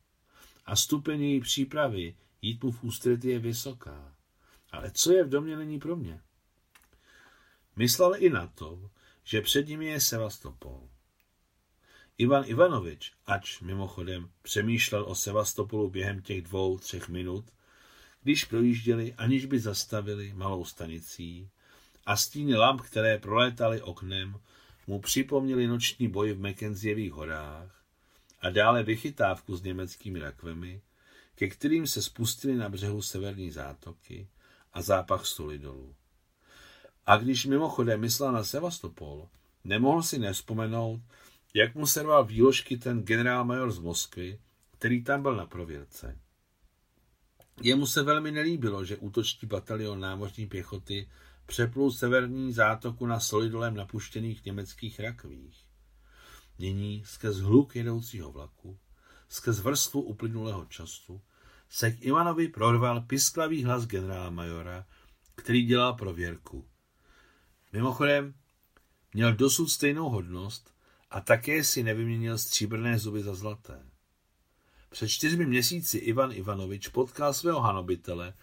A 0.68 0.76
stupeň 0.76 1.22
její 1.22 1.42
přípravy 1.42 2.16
jít 2.42 2.64
mu 2.64 2.72
v 2.72 2.84
ústřety 2.84 3.30
je 3.30 3.40
vysoká. 3.40 4.16
Ale 4.72 4.92
co 4.92 5.12
je 5.12 5.24
v 5.24 5.30
domě 5.30 5.58
není 5.58 5.80
pro 5.80 5.96
mě. 5.96 6.22
Myslel 7.76 8.16
i 8.18 8.30
na 8.30 8.48
to, 8.48 8.90
že 9.24 9.42
před 9.42 9.68
nimi 9.68 9.86
je 9.86 10.00
Sevastopol. 10.00 10.90
Ivan 12.18 12.44
Ivanovič, 12.48 13.14
ač 13.26 13.62
mimochodem 13.62 14.30
přemýšlel 14.42 15.04
o 15.04 15.16
Sevastopolu 15.16 15.90
během 15.90 16.22
těch 16.22 16.42
dvou, 16.42 16.78
třech 16.78 17.10
minut, 17.10 17.46
když 18.24 18.46
projížděli, 18.46 19.14
aniž 19.14 19.46
by 19.46 19.60
zastavili 19.60 20.34
malou 20.34 20.66
stanicí, 20.66 21.50
a 22.06 22.18
stíny 22.18 22.56
lamp, 22.56 22.82
které 22.82 23.18
prolétaly 23.18 23.82
oknem, 23.82 24.40
mu 24.88 25.00
připomněli 25.00 25.68
noční 25.68 26.08
boj 26.08 26.34
v 26.34 26.40
Mackenzievých 26.40 27.12
horách 27.12 27.77
a 28.48 28.50
dále 28.50 28.84
vychytávku 28.84 29.56
s 29.56 29.64
německými 29.64 30.20
rakvemi, 30.20 30.82
ke 31.36 31.48
kterým 31.48 31.88
se 31.88 32.02
spustili 32.02 32.56
na 32.56 32.70
břehu 32.70 33.02
severní 33.02 33.52
zátoky 33.52 34.28
a 34.74 34.82
zápach 34.82 35.26
soli 35.26 35.60
dolů. 35.60 35.96
A 37.06 37.18
když 37.18 37.46
mimochodem 37.46 38.02
myslel 38.02 38.32
na 38.32 38.44
Sevastopol, 38.44 39.30
nemohl 39.64 40.04
si 40.04 40.20
nevzpomenout, 40.20 41.02
jak 41.54 41.76
mu 41.76 41.88
serval 41.88 42.26
výložky 42.26 42.78
ten 42.78 43.04
generál-major 43.04 43.72
z 43.72 43.80
Moskvy, 43.80 44.40
který 44.78 45.04
tam 45.04 45.22
byl 45.22 45.36
na 45.36 45.46
prověrce. 45.46 46.20
Jemu 47.62 47.86
se 47.86 48.04
velmi 48.04 48.32
nelíbilo, 48.32 48.86
že 48.86 48.98
útočný 48.98 49.48
batalion 49.48 50.00
námořní 50.00 50.48
pěchoty 50.48 51.10
přeplul 51.46 51.92
severní 51.92 52.54
zátoku 52.54 53.06
na 53.06 53.20
solidolem 53.20 53.76
napuštěných 53.76 54.46
německých 54.46 55.00
rakvích. 55.00 55.67
Nyní 56.60 57.04
skrz 57.06 57.38
hluk 57.38 57.76
jedoucího 57.76 58.32
vlaku, 58.32 58.80
skrz 59.30 59.60
vrstvu 59.60 60.02
uplynulého 60.02 60.66
času, 60.66 61.22
se 61.70 61.92
k 61.92 62.02
Ivanovi 62.02 62.48
prorval 62.48 63.02
pisklavý 63.02 63.64
hlas 63.64 63.86
generála 63.86 64.30
majora, 64.30 64.86
který 65.36 65.66
dělal 65.66 65.94
prověrku. 65.94 66.68
Mimochodem, 67.74 68.34
měl 69.14 69.36
dosud 69.36 69.68
stejnou 69.68 70.10
hodnost 70.10 70.74
a 71.12 71.22
také 71.22 71.64
si 71.64 71.84
nevyměnil 71.84 72.38
stříbrné 72.38 73.00
zuby 73.00 73.24
za 73.24 73.36
zlaté. 73.36 73.86
Před 74.90 75.08
čtyřmi 75.08 75.46
měsíci 75.46 75.98
Ivan 75.98 76.32
Ivanovič 76.32 76.88
potkal 76.88 77.34
svého 77.34 77.62
hanobitele 77.62 78.34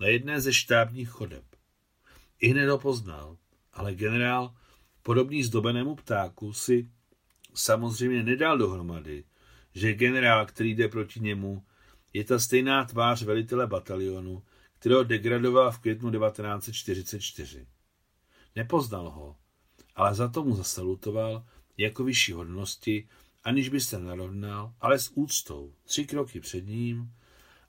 na 0.00 0.06
jedné 0.06 0.40
ze 0.40 0.52
štábních 0.52 1.08
chodeb. 1.08 1.44
I 2.40 2.48
hned 2.48 2.68
ho 2.68 2.78
poznal, 2.78 3.36
ale 3.72 3.94
generál, 3.94 4.54
podobný 5.02 5.44
zdobenému 5.44 5.94
ptáku, 5.94 6.52
si 6.52 6.90
samozřejmě 7.54 8.22
nedal 8.22 8.58
dohromady, 8.58 9.24
že 9.74 9.94
generál, 9.94 10.46
který 10.46 10.74
jde 10.74 10.88
proti 10.88 11.20
němu, 11.20 11.64
je 12.12 12.24
ta 12.24 12.38
stejná 12.38 12.84
tvář 12.84 13.22
velitele 13.22 13.66
batalionu, 13.66 14.42
kterého 14.78 15.04
degradoval 15.04 15.72
v 15.72 15.78
květnu 15.78 16.10
1944. 16.10 17.66
Nepoznal 18.56 19.10
ho, 19.10 19.36
ale 19.94 20.14
za 20.14 20.28
to 20.28 20.44
mu 20.44 20.56
zasalutoval 20.56 21.44
jako 21.76 22.04
vyšší 22.04 22.32
hodnosti, 22.32 23.08
aniž 23.44 23.68
by 23.68 23.80
se 23.80 23.98
narovnal, 23.98 24.74
ale 24.80 24.98
s 24.98 25.10
úctou, 25.14 25.74
tři 25.84 26.04
kroky 26.04 26.40
před 26.40 26.66
ním 26.66 27.12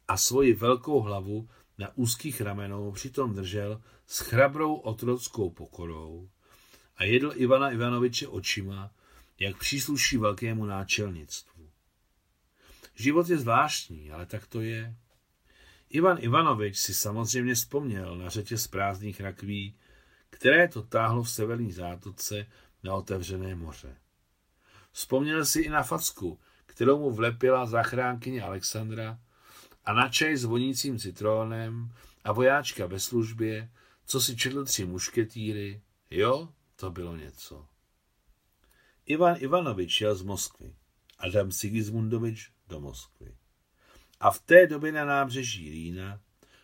a 0.08 0.18
svoji 0.18 0.54
velkou 0.54 1.02
hlavu 1.02 1.50
na 1.78 1.98
úzkých 1.98 2.42
ramenou 2.42 2.92
přitom 2.92 3.36
držel 3.36 3.82
s 4.08 4.20
chrabrou 4.20 4.76
otrockou 4.76 5.50
pokorou 5.50 6.30
a 6.98 7.04
jedl 7.04 7.32
Ivana 7.36 7.72
Ivanoviče 7.72 8.28
očima, 8.28 8.92
jak 9.40 9.58
přísluší 9.58 10.18
velkému 10.18 10.66
náčelnictvu. 10.66 11.70
Život 12.96 13.30
je 13.30 13.38
zvláštní, 13.38 14.12
ale 14.12 14.26
tak 14.26 14.48
to 14.48 14.62
je. 14.62 14.96
Ivan 15.90 16.18
Ivanovič 16.20 16.78
si 16.78 16.94
samozřejmě 16.94 17.56
vzpomněl 17.56 18.16
na 18.16 18.30
řetě 18.30 18.58
z 18.58 18.68
prázdných 18.68 19.22
rakví, 19.22 19.76
které 20.30 20.68
to 20.68 20.82
táhlo 20.82 21.24
v 21.24 21.30
severní 21.30 21.72
zátoce 21.72 22.46
na 22.84 22.96
otevřené 22.96 23.56
moře. 23.56 23.98
Vzpomněl 24.92 25.46
si 25.46 25.62
i 25.62 25.70
na 25.70 25.84
facku, 25.84 26.40
kterou 26.66 27.00
mu 27.00 27.12
vlepila 27.12 27.66
zachránkyně 27.66 28.44
Alexandra 28.44 29.20
a 29.86 29.94
na 29.94 30.10
čaj 30.10 30.38
s 30.38 30.44
vonícím 30.44 31.00
citrónem 31.00 31.94
a 32.24 32.32
vojáčka 32.32 32.86
ve 32.86 33.00
službě, 33.00 33.72
co 34.06 34.22
si 34.22 34.36
četl 34.36 34.66
tři 34.66 34.86
mušketýry. 34.86 35.82
Jo, 36.12 36.50
to 36.76 36.92
bylo 36.92 37.16
něco. 37.16 37.68
Ivan 39.08 39.36
Ivanovič 39.40 40.02
jel 40.02 40.16
z 40.16 40.22
Moskvy, 40.22 40.76
Adam 41.18 41.52
Sigismundovič 41.52 42.52
do 42.68 42.80
Moskvy. 42.80 43.36
A 44.20 44.32
v 44.32 44.40
té 44.40 44.68
době 44.68 44.92
na 44.92 45.06
nábřeží 45.06 45.70
Rýna, 45.70 46.22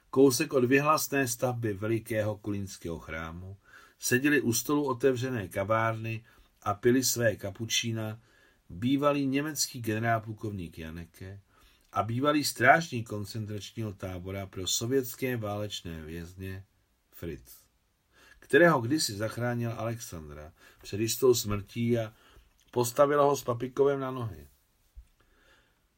kousek 0.10 0.54
od 0.54 0.66
vyhlasné 0.66 1.28
stavby 1.28 1.74
velikého 1.74 2.38
kulínského 2.38 3.00
chrámu, 3.00 3.58
seděli 4.00 4.42
u 4.42 4.54
stolu 4.54 4.86
otevřené 4.86 5.48
kavárny 5.48 6.26
a 6.62 6.74
pili 6.74 7.04
své 7.04 7.36
kapučína 7.36 8.22
bývalý 8.70 9.26
německý 9.26 9.82
generálplukovník 9.82 10.78
Janeke 10.78 11.42
a 11.92 12.04
bývalý 12.04 12.44
strážník 12.44 13.10
koncentračního 13.10 13.94
tábora 13.94 14.46
pro 14.46 14.68
sovětské 14.68 15.38
válečné 15.38 16.02
vězně 16.02 16.66
Fritz, 17.12 17.54
kterého 18.40 18.82
kdysi 18.82 19.14
zachránil 19.14 19.72
Alexandra 19.72 20.54
před 20.82 21.00
jistou 21.00 21.34
smrtí 21.34 21.98
a 21.98 22.14
postavila 22.72 23.24
ho 23.24 23.36
s 23.36 23.44
papikovem 23.44 24.00
na 24.00 24.12
nohy. 24.12 24.48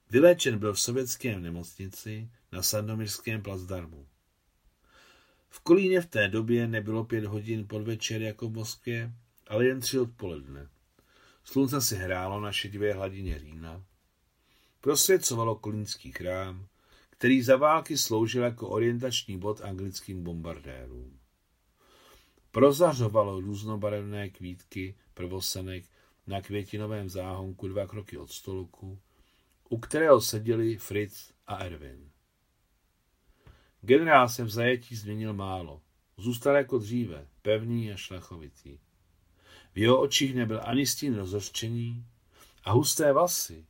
Vyléčen 0.10 0.60
byl 0.60 0.74
v 0.74 0.80
sovětském 0.80 1.44
nemocnici 1.44 2.30
na 2.52 2.64
Sandomírském 2.64 3.42
placdarmu. 3.42 4.08
V 5.50 5.60
Kolíně 5.60 6.02
v 6.02 6.06
té 6.06 6.28
době 6.28 6.68
nebylo 6.68 7.04
pět 7.04 7.26
hodin 7.26 7.68
podvečer 7.68 8.22
jako 8.22 8.50
v 8.50 8.54
Moskvě, 8.54 9.14
ale 9.48 9.66
jen 9.66 9.80
tři 9.80 10.00
odpoledne. 10.00 10.70
Slunce 11.44 11.82
si 11.82 11.96
hrálo 11.96 12.42
na 12.42 12.52
šedivé 12.52 12.94
hladině 12.94 13.38
Rýna. 13.38 13.84
Prosvěcovalo 14.82 15.56
kolínský 15.56 16.12
chrám, 16.12 16.68
který 17.10 17.42
za 17.42 17.56
války 17.56 17.98
sloužil 17.98 18.44
jako 18.44 18.70
orientační 18.70 19.38
bod 19.38 19.62
anglickým 19.62 20.24
bombardérům. 20.24 21.20
Prozařovalo 22.52 23.40
různobarevné 23.40 24.30
kvítky 24.30 24.96
prvosenek 25.14 25.86
na 26.28 26.42
květinovém 26.42 27.10
záhonku 27.10 27.68
dva 27.68 27.88
kroky 27.88 28.18
od 28.18 28.32
stolku, 28.32 29.00
u 29.70 29.78
kterého 29.78 30.22
seděli 30.22 30.78
Fritz 30.78 31.32
a 31.48 31.56
Erwin. 31.56 32.10
Generál 33.82 34.30
se 34.30 34.44
v 34.44 34.50
zajetí 34.50 34.96
změnil 34.96 35.34
málo. 35.34 35.82
Zůstal 36.18 36.56
jako 36.56 36.78
dříve, 36.78 37.28
pevný 37.42 37.92
a 37.92 37.96
šlachovitý. 37.96 38.80
V 39.74 39.78
jeho 39.78 40.02
očích 40.02 40.36
nebyl 40.36 40.62
ani 40.64 40.86
stín 40.86 41.16
rozhořčení 41.16 42.06
a 42.64 42.72
husté 42.72 43.14
vlasy, 43.14 43.66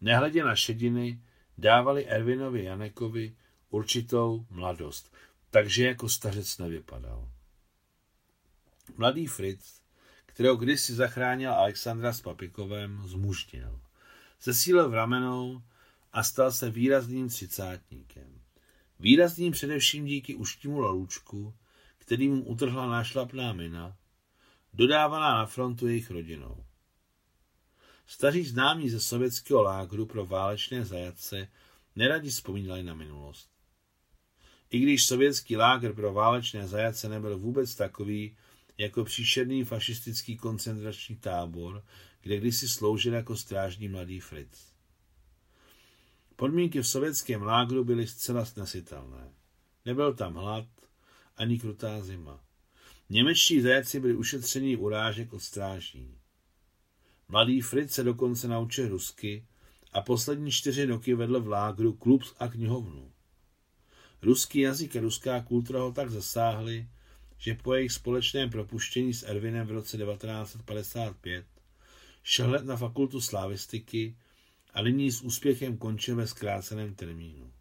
nehledě 0.00 0.44
na 0.44 0.56
šediny, 0.56 1.22
dávali 1.58 2.06
Ervinovi 2.06 2.64
Janekovi 2.64 3.36
určitou 3.70 4.46
mladost, 4.50 5.14
takže 5.50 5.86
jako 5.86 6.08
stařec 6.08 6.58
nevypadal. 6.58 7.28
Mladý 8.96 9.26
Fritz, 9.26 9.80
kterého 10.38 10.56
kdysi 10.56 10.94
zachránil 10.94 11.52
Alexandra 11.52 12.12
s 12.12 12.20
Papikovem, 12.20 13.02
zmužnil. 13.06 13.80
Zesílil 14.42 14.90
v 14.90 14.94
ramenou 14.94 15.62
a 16.12 16.22
stal 16.22 16.52
se 16.52 16.70
výrazným 16.70 17.28
třicátníkem. 17.28 18.40
Výrazným 19.00 19.52
především 19.52 20.04
díky 20.04 20.34
uštímu 20.34 20.80
lalůčku, 20.80 21.54
který 21.98 22.28
mu 22.28 22.44
utrhla 22.44 22.86
nášlapná 22.86 23.52
mina, 23.52 23.96
dodávaná 24.74 25.34
na 25.34 25.46
frontu 25.46 25.88
jejich 25.88 26.10
rodinou. 26.10 26.64
Staří 28.06 28.44
známí 28.44 28.90
ze 28.90 29.00
sovětského 29.00 29.62
lágru 29.62 30.06
pro 30.06 30.26
válečné 30.26 30.84
zajatce 30.84 31.48
neradi 31.96 32.30
vzpomínali 32.30 32.82
na 32.82 32.94
minulost. 32.94 33.50
I 34.70 34.78
když 34.78 35.06
sovětský 35.06 35.56
lágr 35.56 35.92
pro 35.94 36.12
válečné 36.12 36.68
zajatce 36.68 37.08
nebyl 37.08 37.38
vůbec 37.38 37.74
takový, 37.74 38.36
jako 38.78 39.04
příšerný 39.04 39.64
fašistický 39.64 40.36
koncentrační 40.36 41.16
tábor, 41.16 41.84
kde 42.20 42.36
kdysi 42.36 42.68
sloužil 42.68 43.14
jako 43.14 43.36
strážní 43.36 43.88
mladý 43.88 44.20
Fritz. 44.20 44.72
Podmínky 46.36 46.80
v 46.80 46.88
sovětském 46.88 47.42
lágru 47.42 47.84
byly 47.84 48.06
zcela 48.06 48.44
snesitelné. 48.44 49.32
Nebyl 49.84 50.14
tam 50.14 50.34
hlad 50.34 50.66
ani 51.36 51.58
krutá 51.58 52.00
zima. 52.00 52.44
Němečtí 53.10 53.60
zajatci 53.60 54.00
byli 54.00 54.14
ušetření 54.14 54.76
urážek 54.76 55.32
od 55.32 55.40
stráží. 55.40 56.18
Mladý 57.28 57.60
Fritz 57.60 57.94
se 57.94 58.02
dokonce 58.04 58.48
naučil 58.48 58.88
rusky 58.88 59.46
a 59.92 60.00
poslední 60.00 60.50
čtyři 60.50 60.84
roky 60.84 61.14
vedl 61.14 61.40
v 61.40 61.48
lágru 61.48 61.92
klub 61.92 62.22
a 62.38 62.48
knihovnu. 62.48 63.12
Ruský 64.22 64.60
jazyk 64.60 64.96
a 64.96 65.00
ruská 65.00 65.42
kultura 65.42 65.80
ho 65.80 65.92
tak 65.92 66.10
zasáhly, 66.10 66.88
že 67.38 67.54
po 67.54 67.74
jejich 67.74 67.92
společném 67.92 68.50
propuštění 68.50 69.14
s 69.14 69.22
Ervinem 69.22 69.66
v 69.66 69.70
roce 69.70 69.96
1955 69.96 71.46
šel 72.22 72.58
na 72.64 72.76
fakultu 72.76 73.20
slavistiky 73.20 74.16
a 74.74 74.82
nyní 74.82 75.12
s 75.12 75.22
úspěchem 75.22 75.76
končil 75.76 76.16
ve 76.16 76.26
zkráceném 76.26 76.94
termínu. 76.94 77.52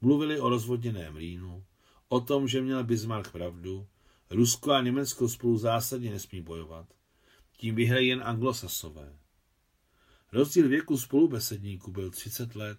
Mluvili 0.00 0.40
o 0.40 0.48
rozvodněném 0.48 1.16
Rýnu, 1.16 1.64
o 2.08 2.20
tom, 2.20 2.48
že 2.48 2.60
měl 2.60 2.84
Bismarck 2.84 3.32
pravdu, 3.32 3.86
Rusko 4.30 4.72
a 4.72 4.82
Německo 4.82 5.28
spolu 5.28 5.58
zásadně 5.58 6.10
nesmí 6.10 6.40
bojovat, 6.40 6.86
tím 7.56 7.74
vyhrají 7.74 8.08
jen 8.08 8.22
anglosasové. 8.24 9.12
Rozdíl 10.32 10.68
věku 10.68 10.98
spolubesedníků 10.98 11.90
byl 11.90 12.10
30 12.10 12.54
let, 12.54 12.78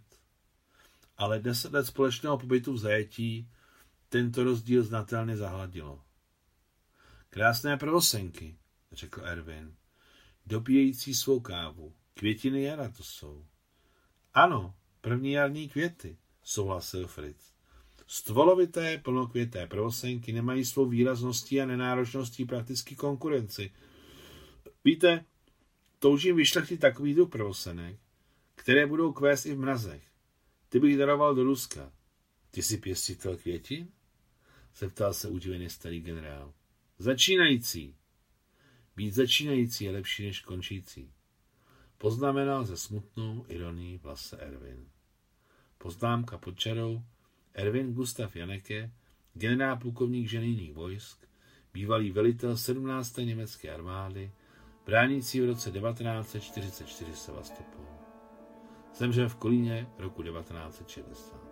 ale 1.18 1.40
10 1.40 1.74
let 1.74 1.86
společného 1.86 2.38
pobytu 2.38 2.74
v 2.74 2.78
zajetí 2.78 3.50
tento 4.14 4.44
rozdíl 4.44 4.84
znatelně 4.84 5.38
zahladilo. 5.38 6.02
Krásné 7.30 7.78
prvosenky, 7.78 8.58
řekl 8.92 9.22
Erwin, 9.26 9.76
dobíjející 10.46 11.14
svou 11.14 11.40
kávu. 11.40 11.94
Květiny 12.14 12.64
jara 12.64 12.90
to 12.90 13.04
jsou. 13.04 13.46
Ano, 14.34 14.76
první 15.02 15.32
jarní 15.32 15.70
květy, 15.70 16.18
souhlasil 16.44 17.08
Fritz. 17.08 17.54
Stvolovité, 18.08 18.98
plnokvěté 18.98 19.68
prvosenky 19.68 20.34
nemají 20.34 20.66
svou 20.66 20.86
výrazností 20.86 21.62
a 21.62 21.66
nenáročností 21.66 22.46
prakticky 22.46 22.96
konkurenci. 22.96 23.72
Víte, 24.86 25.26
toužím 26.00 26.36
vyšlechtit 26.36 26.80
takový 26.80 27.14
druh 27.14 27.30
prvosenek, 27.30 28.00
které 28.56 28.88
budou 28.88 29.14
kvést 29.14 29.46
i 29.46 29.54
v 29.54 29.60
mrazech. 29.60 30.04
Ty 30.70 30.80
bych 30.80 30.98
daroval 30.98 31.36
do 31.36 31.44
Ruska. 31.44 31.92
Ty 32.52 32.64
jsi 32.64 32.78
pěstitel 32.78 33.38
květin? 33.38 33.88
Zeptal 34.76 35.14
se 35.14 35.30
udivený 35.30 35.70
starý 35.70 36.02
generál. 36.02 36.54
Začínající. 36.98 37.96
Být 38.96 39.12
začínající 39.12 39.84
je 39.84 39.92
lepší 39.92 40.26
než 40.26 40.42
končící. 40.42 41.12
Poznamenal 41.98 42.66
ze 42.66 42.78
smutnou 42.78 43.46
ironii 43.48 43.98
vlase 43.98 44.38
Erwin. 44.38 44.88
Poznámka 45.78 46.38
pod 46.38 46.60
čarou 46.60 47.04
Erwin 47.54 47.94
Gustav 47.94 48.36
Janeke, 48.36 48.92
generál 49.34 49.78
plukovník 49.78 50.30
ženijných 50.30 50.74
vojsk, 50.74 51.28
bývalý 51.74 52.12
velitel 52.12 52.58
17. 52.58 53.18
německé 53.18 53.74
armády, 53.74 54.32
bránící 54.86 55.42
v 55.42 55.46
roce 55.46 55.72
1944 55.72 57.16
Sevastopol. 57.16 57.86
Zemřel 58.96 59.30
v 59.30 59.36
Kolíně 59.36 59.88
roku 59.98 60.24
1960. 60.24 61.43